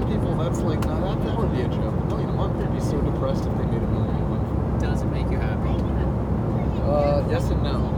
people, 0.07 0.35
that's 0.35 0.59
like, 0.61 0.81
no, 0.85 1.01
that, 1.01 1.25
that 1.25 1.37
would 1.37 1.51
be 1.51 1.61
a 1.61 1.67
joke. 1.67 1.93
A 1.93 2.05
million 2.05 2.29
a 2.29 2.33
month, 2.33 2.57
they'd 2.59 2.73
be 2.73 2.79
so 2.81 3.01
depressed 3.01 3.45
if 3.45 3.53
they 3.57 3.65
made 3.65 3.81
a 3.81 3.87
million 3.87 4.15
a 4.15 4.25
month. 4.29 4.81
Does 4.81 5.01
it 5.01 5.11
make 5.11 5.29
you 5.29 5.37
happy? 5.37 5.75
Uh, 6.85 7.25
yes 7.29 7.49
and 7.49 7.63
no. 7.63 7.91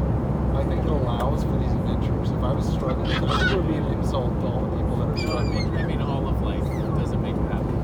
I 0.56 0.64
think 0.64 0.84
it 0.84 0.90
allows 0.90 1.44
for 1.44 1.58
these 1.60 1.72
adventures. 1.72 2.32
If 2.32 2.42
I 2.42 2.54
was 2.54 2.66
struggling, 2.72 3.12
it 3.12 3.22
would 3.22 3.68
be 3.68 3.76
an 3.76 3.86
insult 4.00 4.34
to 4.42 4.48
all 4.48 4.62
the 4.64 4.72
people 4.80 4.96
that 4.98 5.10
are 5.10 5.18
struggling. 5.18 5.54
No, 5.54 5.78
I 5.78 5.86
mean, 5.86 5.86
I 5.86 5.86
mean 5.86 6.02
all 6.02 6.28
of 6.28 6.42
life. 6.42 6.64
Does 6.98 7.12
it 7.12 7.20
make 7.20 7.36
you 7.36 7.48
happy? 7.52 7.76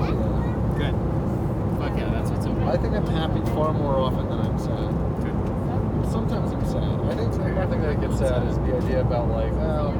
Yeah. 0.00 0.16
Good. 0.80 0.96
Fuck 1.78 1.94
yeah, 1.98 2.10
that's 2.10 2.30
what's 2.30 2.46
important. 2.46 2.74
I 2.74 2.80
think 2.80 2.94
I'm 2.96 3.06
happy 3.06 3.44
far 3.52 3.72
more 3.72 3.98
often 4.00 4.28
than 4.28 4.40
I'm 4.40 4.58
sad. 4.58 4.90
Good. 5.22 5.36
Sometimes 6.10 6.50
I'm 6.52 6.64
sad. 6.66 7.00
I 7.06 7.14
think, 7.14 7.30
I 7.58 7.66
think 7.68 7.82
that 7.82 8.00
gets 8.00 8.18
sad 8.18 8.48
is 8.48 8.56
the 8.58 8.76
idea 8.76 9.00
about 9.02 9.28
like, 9.30 9.52
oh, 9.62 9.94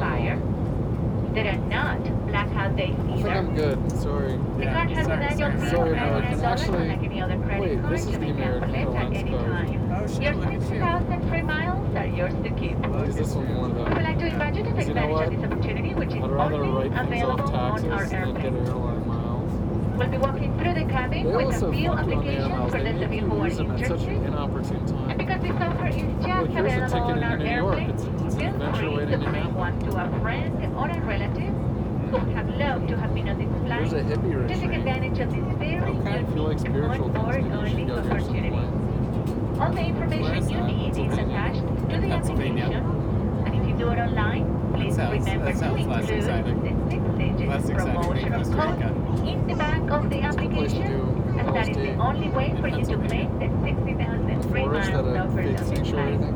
fire. 0.00 0.42
That 1.34 1.46
are 1.46 1.58
not 1.68 2.26
blackout 2.26 2.76
days 2.76 2.96
either. 2.98 3.10
I 3.10 3.16
think 3.16 3.26
I'm 3.28 3.54
good. 3.54 3.92
Sorry. 3.92 4.32
The 4.56 4.64
card 4.64 4.90
has 4.90 5.06
sorry, 5.06 5.16
an 5.16 5.32
annual 5.32 5.60
fee 5.60 5.68
sorry, 5.68 5.90
of 5.90 5.96
$99 5.96 6.42
actually, 6.42 6.88
like 6.88 7.02
any 7.02 7.20
other 7.20 7.38
credit 7.38 7.60
wait, 7.60 7.80
card 7.82 7.92
this 7.92 8.06
is 8.06 8.12
the 8.12 8.18
be 8.18 8.32
canceled 8.32 8.96
at 8.96 9.12
any 9.12 9.30
time. 9.30 9.92
Oh, 9.92 10.06
shit, 10.06 10.22
Your 10.22 10.34
6,000 10.34 11.28
free 11.28 11.42
miles 11.42 11.94
are 11.94 12.06
yours 12.06 12.32
to 12.42 12.50
keep. 12.50 12.76
Is 13.06 13.16
this 13.16 13.34
one 13.34 13.54
one 13.54 13.70
of? 13.72 13.88
We 13.88 13.94
would 13.94 14.02
like 14.02 14.18
to 14.18 14.26
invite 14.26 14.54
you 14.54 14.62
to 14.64 14.72
take 14.72 14.88
advantage 14.88 15.26
of 15.26 15.30
this 15.30 15.44
opportunity, 15.52 15.94
which 15.94 16.08
is 16.08 16.22
only 16.22 16.88
available 16.88 17.54
on 17.54 17.90
our 17.90 18.04
airplane. 18.04 19.36
We'll 19.96 20.08
be 20.08 20.18
walking 20.18 20.58
through 20.58 20.74
the 20.74 20.84
cabin 20.92 21.24
they 21.24 21.36
with 21.44 21.62
a 21.62 21.72
field 21.72 21.98
application 21.98 22.70
for 22.70 22.82
those 22.82 23.02
of 23.02 23.12
you 23.12 23.20
who 23.22 23.40
are 23.40 23.46
interested. 23.46 23.88
Such 23.98 24.08
an 24.08 24.24
inopportune 24.24 24.86
time. 24.86 25.10
And 25.10 25.18
because 25.18 25.40
this 25.40 25.52
offer 25.52 25.86
is 25.88 25.96
just 26.24 26.56
available 26.56 26.98
on 26.98 27.22
our 27.24 27.38
airplane, 27.40 27.96
Feel 28.36 29.98
a 29.98 30.20
friend 30.20 30.76
or 30.76 30.88
a 30.90 31.00
relative 31.00 31.54
who 32.10 32.18
would 32.18 32.36
have 32.36 32.48
loved 32.56 32.88
to 32.88 32.96
have 32.98 33.14
been 33.14 33.28
on 33.30 33.38
this 33.38 33.48
flight. 33.64 33.90
Take 34.48 34.72
advantage 34.76 35.18
of 35.20 35.30
this 35.30 35.56
very 35.56 35.92
unique 35.92 36.28
feel 36.28 36.88
like 36.88 37.00
opportunity. 37.00 38.60
All 39.58 39.72
the 39.72 39.80
information 39.80 40.50
you 40.50 40.60
need 40.64 40.90
is 40.90 41.18
attached 41.18 41.62
to 41.88 41.98
the 41.98 42.10
application, 42.10 42.84
and 43.46 43.54
if 43.54 43.68
you 43.68 43.74
do 43.74 43.88
it 43.88 43.98
online, 43.98 44.44
please 44.74 44.98
remember 44.98 45.52
to 45.52 45.74
include 45.74 46.06
the 46.06 46.74
six-digit 46.90 47.78
promotional 47.78 48.44
code 48.52 49.26
in 49.26 49.46
the 49.46 49.54
back 49.54 49.90
of 49.90 50.10
the 50.10 50.20
application. 50.20 50.82
and 51.38 51.56
that 51.56 51.68
is 51.70 51.76
the 51.76 51.94
only 51.94 52.28
way 52.28 52.54
for 52.60 52.68
you 52.68 52.84
to 52.84 52.96
make 52.98 53.30
the 53.38 53.48
60,000 53.64 54.42
free 54.50 54.66
miles 54.66 54.88
over 55.16 55.42
the 55.42 55.84
flight. 55.84 56.35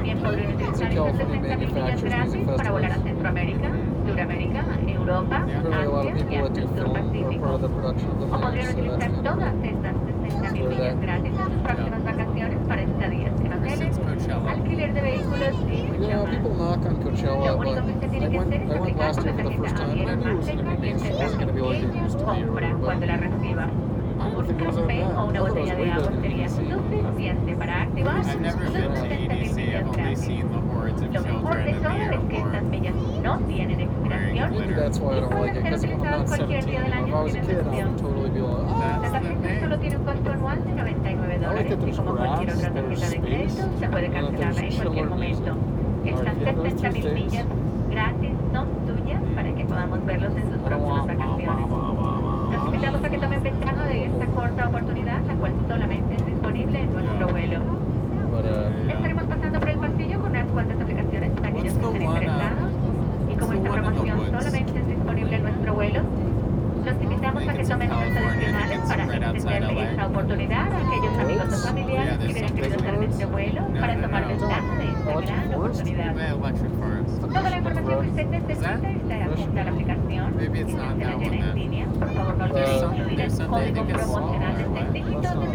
También 0.00 0.18
podrían 0.22 0.54
utilizar 0.54 0.90
estas 0.90 2.56
para 2.56 2.72
volar 2.72 2.92
a 2.92 3.02
Centroamérica, 3.02 3.68
Suramérica, 4.06 4.64
Europa, 4.88 5.46
Asia 5.70 6.14
y 6.30 6.34
el 6.36 6.42
Pacífico. 6.90 7.58
Podrían 8.30 8.70
utilizar 8.70 9.12
todas 9.22 9.54
estas 9.62 9.94
60 10.22 10.94
gratis 11.02 11.32
en 11.38 11.92
sus 11.92 12.02
vacaciones 12.02 12.58
para 12.66 12.80
estadías 12.80 13.40
en 13.40 13.52
hoteles, 13.52 14.00
alquiler 14.48 14.94
de 14.94 15.00
vehículos 15.02 15.54
y 15.70 15.82
mucho 15.82 16.08
más. 16.08 16.38
Lo 17.22 17.58
único 17.58 17.84
que 17.84 17.92
usted 17.92 18.08
tiene 18.08 18.30
que 18.30 18.38
hacer 18.38 18.62
es 18.62 18.70
aplicar 18.70 19.14
con 19.16 19.26
la 19.26 19.36
tarjeta 19.36 19.60
y 20.50 21.86
que 21.86 22.00
cuando 22.80 23.06
la 23.06 23.16
un 24.20 24.46
café 24.56 25.04
o 25.04 25.24
una 25.26 25.40
botella 25.40 25.74
de 25.76 25.92
agua 25.92 26.12
sería 26.22 26.48
suficiente 26.48 27.56
para 27.56 27.86
seen 30.20 30.52
the 30.52 30.60
hordes 30.60 31.00
of 31.00 31.12
children 31.12 31.42
the 31.42 31.88
airport 31.88 32.60
no 33.22 33.38
tienen. 33.48 33.80
That's 34.76 34.98
why 34.98 35.16
I 35.16 35.20
don't 35.20 35.34
like 35.40 35.56
it, 35.56 35.62
because 35.62 35.84
I'm 35.84 35.98
not 35.98 36.28
17. 36.28 36.68
If 36.68 37.14
I 37.14 37.22
was 37.22 37.34
a 37.34 37.40
kid, 37.40 37.66
I 37.66 37.84
would 37.86 37.98
totally 37.98 38.30
be 38.30 38.40
like, 38.40 38.66
oh, 38.68 39.00
that's 39.02 39.12
the 39.12 39.30
name. 39.40 39.64
I 41.42 41.54
like 41.54 41.68
that 41.68 41.80
there's 41.80 41.98
grass, 41.98 42.46
there's 42.46 43.00
space, 43.00 43.58
and 43.58 43.82
that 43.82 44.54
there's 44.56 44.74
chiller 44.76 45.10
music. 45.10 45.54
Estas 46.00 46.36
gratis 47.90 48.32
tuyas 48.86 49.22
para 49.34 49.54
que 49.54 49.64
podamos 49.64 50.04
verlos 50.06 50.36
en 50.36 50.50
sus 50.50 50.58
próximas 50.62 51.06
vacaciones. 51.06 51.68
Los 52.50 52.64
invitamos 52.66 53.04
a 53.04 53.08
que 53.08 53.18
tomen 53.18 53.42
ventaja 53.42 53.84
de 53.84 54.04
esta 54.06 54.26
corta 54.26 54.68
oportunidad. 54.68 54.99
código 83.50 83.84
promocional 83.84 84.56
de 84.92 85.00
este 85.00 85.49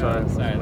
So. 0.00 0.26
Sorry, 0.28 0.59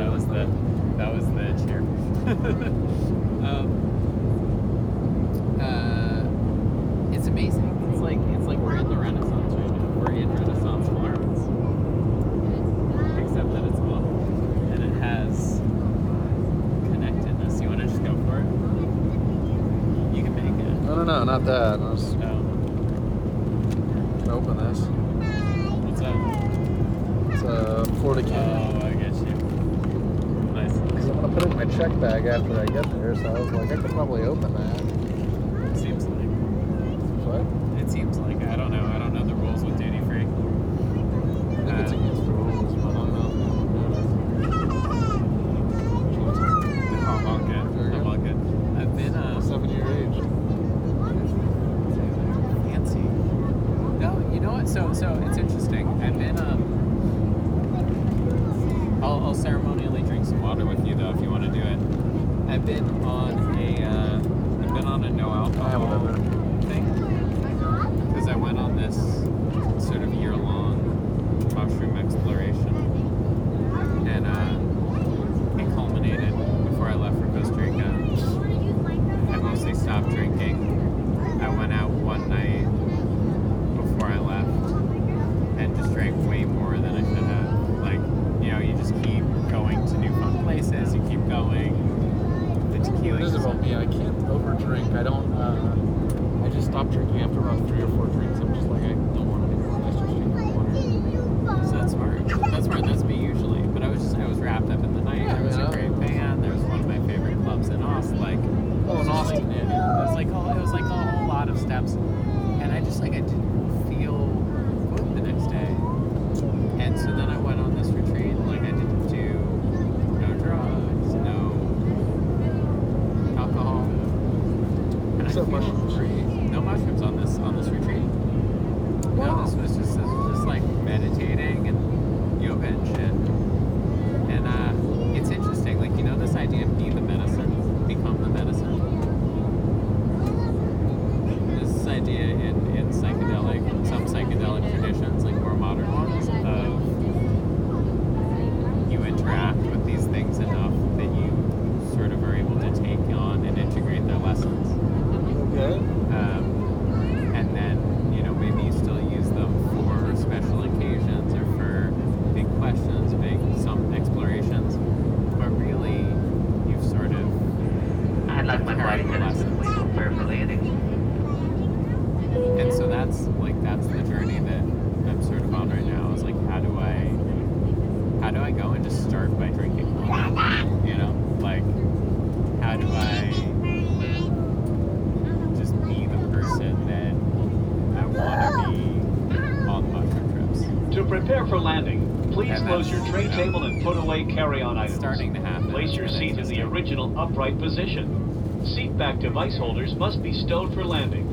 prepare 191.08 191.46
for 191.46 191.58
landing, 191.58 192.30
please 192.32 192.60
close 192.60 192.90
your 192.90 193.04
tray 193.06 193.28
table 193.28 193.64
and 193.64 193.82
put 193.82 193.96
away 193.96 194.24
carry-on 194.24 194.76
items. 194.76 194.98
starting 194.98 195.32
to 195.34 195.40
happen. 195.40 195.70
Place 195.70 195.94
your 195.94 196.08
seat 196.08 196.38
in 196.38 196.46
the 196.46 196.60
original 196.60 197.18
upright 197.18 197.58
position. 197.58 198.64
Seat 198.66 198.96
back 198.98 199.18
device 199.18 199.56
holders 199.56 199.94
must 199.94 200.22
be 200.22 200.32
stowed 200.32 200.74
for 200.74 200.84
landing. 200.84 201.26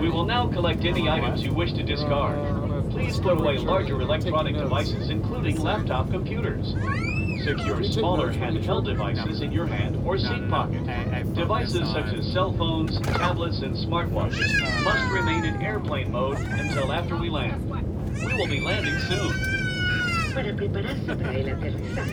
We 0.00 0.08
will 0.08 0.24
now 0.24 0.48
collect 0.48 0.84
any 0.84 1.08
items 1.08 1.42
you 1.42 1.52
wish 1.52 1.72
to 1.74 1.82
discard. 1.82 2.90
Please 2.90 3.18
put 3.20 3.40
away 3.40 3.58
larger 3.58 4.00
electronic 4.00 4.56
devices, 4.56 5.08
including 5.08 5.60
laptop 5.62 6.10
computers. 6.10 6.74
Secure 7.44 7.82
smaller 7.82 8.32
handheld 8.32 8.84
devices 8.84 9.40
in 9.40 9.50
your 9.50 9.66
hand 9.66 9.96
or 10.04 10.16
No, 10.16 10.22
no, 10.22 10.34
seat 10.34 10.48
pocket. 10.48 10.88
I- 10.88 11.18
I 11.18 11.22
focus 11.22 11.38
Devices 11.38 11.88
such 11.90 12.14
as 12.14 12.32
cell 12.32 12.52
phones, 12.52 13.00
tablets, 13.00 13.62
and 13.62 13.74
smartwatches 13.74 14.84
must 14.84 15.12
remain 15.12 15.44
in 15.44 15.60
airplane 15.62 16.12
mode 16.12 16.38
until 16.38 16.92
after 16.92 17.16
we 17.16 17.30
land. 17.30 17.71
We 18.26 18.32
will 18.34 18.46
be 18.48 18.60
landing 18.60 18.98
soon. 19.08 19.32
Para 20.34 20.54
prepararse 20.54 21.14
para 21.14 21.32
el 21.36 21.48
aterrizaje, 21.50 22.12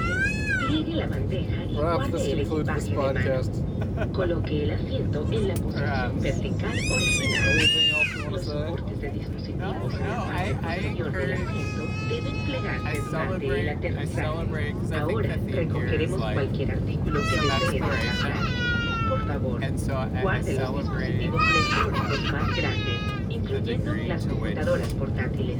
pliegue 0.67 0.95
la 0.95 1.07
bandeja 1.07 1.63
y 1.63 1.75
Perhaps 1.75 2.09
guarde 2.09 2.17
this 2.17 2.27
el 2.27 2.47
concludes 2.47 2.75
this 2.75 2.85
equipaje 2.87 2.89
de 2.89 2.95
mano. 2.95 3.13
podcast. 3.13 4.13
Coloque 4.13 4.63
el 4.63 4.71
asiento 4.71 5.27
en 5.31 5.47
la 5.47 5.53
posición 5.55 5.73
Perhaps. 5.85 6.21
vertical 6.21 6.69
original. 6.69 7.49
Anything 7.49 7.89
else 7.89 8.15
you 8.15 8.23
want 8.23 8.29
to 8.29 8.31
Los 8.31 8.45
say? 8.45 8.51
soportes 8.53 9.01
de 9.01 9.09
dispositivos 9.09 9.59
No, 9.59 9.73
en 9.73 9.79
no, 9.79 9.87
la 9.89 10.47
I- 10.49 10.53
parte 10.53 10.67
I 10.69 10.97
superior 10.97 11.11
del 11.11 11.31
encourage- 11.31 11.47
asiento 11.49 11.83
deben 12.09 12.35
I 12.35 12.45
plegarse 12.45 12.99
durante 12.99 12.99
el 12.99 13.09
celebrate, 13.09 13.63
I 13.63 13.69
aterrizaje. 13.69 14.15
celebrate, 14.15 14.73
because 14.73 14.91
I 14.91 14.97
think 14.99 15.09
Ahora 15.09 15.27
the 15.29 15.33
theme 15.35 15.47
here 15.49 15.61
is 15.61 15.67
recogeremos 15.69 16.19
like 16.19 16.33
cualquier 16.35 16.71
artículo 16.71 17.19
que 17.19 17.35
some 17.37 17.47
deseen 17.47 17.83
exploration. 17.83 18.31
alcanzar. 18.31 19.09
Por 19.09 19.21
favor, 19.27 19.63
And 19.63 19.79
so 19.79 19.93
I, 19.93 20.05
I 20.05 20.21
guarde 20.21 20.53
los 20.53 20.59
celebrate 20.59 21.17
dispositivos 21.17 21.41
electrónicos 21.49 22.31
más 22.31 22.55
grandes, 22.55 22.99
incluyendo 22.99 23.09
degree 23.09 23.18
las 23.63 24.25
computadoras 24.25 24.93
portátiles. 24.93 25.57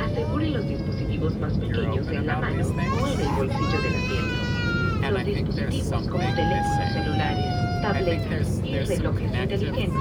Asegure 0.00 0.50
los 0.50 0.68
dispositivos 0.68 1.36
más 1.38 1.52
pequeños 1.54 2.08
en 2.08 2.26
la 2.26 2.36
mano 2.36 2.66
o 2.66 3.06
en 3.08 3.20
el 3.20 3.28
bolsillo 3.36 3.82
del 3.82 3.94
asiento. 3.94 5.04
And 5.04 5.14
Los 5.14 5.22
I 5.22 5.34
dispositivos 5.34 6.08
como 6.08 6.18
teléfonos 6.34 6.92
celulares, 6.92 7.44
tabletas 7.82 8.28
there's- 8.28 8.64
y 8.64 8.78
relojes 8.96 9.32
inteligentes 9.32 10.00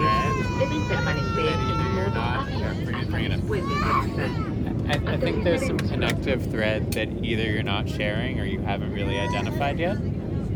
deben 0.60 0.88
permanecer 0.88 1.46
en 1.54 1.96
modo 1.96 2.22
avión 2.22 2.96
hasta 2.96 3.12
bring 3.12 3.26
it 3.26 3.32
in. 3.32 3.38
después 3.40 3.64
de 3.64 3.74
aterrizar. 3.76 4.58
I, 4.90 5.14
I 5.14 5.18
think 5.18 5.44
there's 5.44 5.66
some 5.68 5.78
connective 5.78 6.42
thread 6.50 6.92
that 6.94 7.10
either 7.24 7.44
you're 7.44 7.62
not 7.64 7.88
sharing 7.88 8.40
or 8.40 8.46
you 8.46 8.60
haven't 8.62 8.94
really 8.94 9.20
identified 9.20 9.78
yet. 9.80 9.98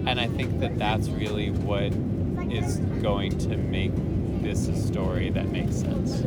And 0.07 0.19
I 0.19 0.27
think 0.27 0.59
that 0.61 0.77
that's 0.79 1.09
really 1.09 1.51
what 1.51 1.93
is 2.49 2.79
going 3.03 3.37
to 3.39 3.57
make 3.57 3.91
this 4.41 4.67
a 4.67 4.75
story 4.75 5.29
that 5.31 5.49
makes 5.51 5.75
sense. 5.75 6.21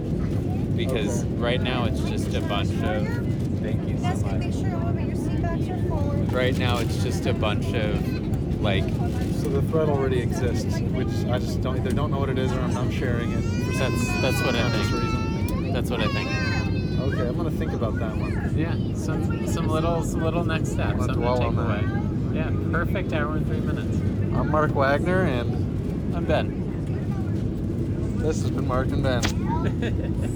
Because 0.76 1.24
Okay. 1.24 1.34
right 1.36 1.60
now 1.62 1.84
it's 1.84 2.00
just 2.00 2.34
a 2.34 2.40
bunch 2.42 2.70
of. 2.82 3.06
Thank 3.60 3.82
you 3.88 3.94
You 3.94 4.00
guys 4.02 4.20
so 4.20 4.26
can 4.28 4.38
make 4.38 4.48
much. 4.48 4.60
sure 4.60 4.68
your 4.68 5.16
seatbacks 5.16 5.70
are 5.84 5.88
forward. 5.88 6.32
Right 6.32 6.58
now 6.58 6.78
it's 6.78 7.02
just 7.02 7.26
a 7.26 7.32
bunch 7.34 7.66
of 7.74 8.60
like 8.60 8.84
So 9.40 9.48
the 9.50 9.62
thread 9.62 9.88
already 9.88 10.20
exists, 10.20 10.80
which 10.80 11.08
I 11.30 11.38
just 11.38 11.60
don't 11.62 11.76
either 11.78 11.90
don't 11.92 12.10
know 12.10 12.18
what 12.18 12.28
it 12.30 12.38
is 12.38 12.50
or 12.52 12.60
I'm 12.60 12.72
not 12.74 12.92
sharing 12.92 13.30
it. 13.32 13.42
For 13.42 13.72
some 13.72 13.92
That's- 13.92 14.20
that's 14.22 14.42
what 14.44 14.54
I 14.54 14.68
think. 14.70 14.92
reason. 14.92 15.72
that's 15.72 15.90
what 15.90 16.00
I 16.00 16.08
think. 16.08 16.28
Okay, 17.14 17.28
I'm 17.28 17.36
gonna 17.36 17.50
think 17.50 17.72
about 17.72 17.98
that 17.98 18.16
one. 18.16 18.54
Yeah, 18.56 18.74
some 18.94 19.46
some 19.46 19.68
little 19.68 20.02
some 20.02 20.22
little 20.22 20.44
next 20.44 20.70
steps. 20.72 20.92
I'm 20.92 20.98
gonna 20.98 21.12
dwell 21.14 21.38
take 21.38 21.46
on 21.48 21.56
that. 21.56 21.64
away. 21.64 22.36
Yeah, 22.36 22.50
perfect 22.72 23.12
hour 23.12 23.36
and 23.36 23.46
three 23.46 23.60
minutes. 23.60 23.98
I'm 24.34 24.50
Mark 24.50 24.74
Wagner, 24.74 25.22
and 25.22 26.14
I'm 26.16 26.24
Ben. 26.24 26.63
This 28.24 28.40
has 28.40 28.50
been 28.50 28.66
Mark 28.66 28.88
and 28.88 29.02
Ben. 29.02 29.22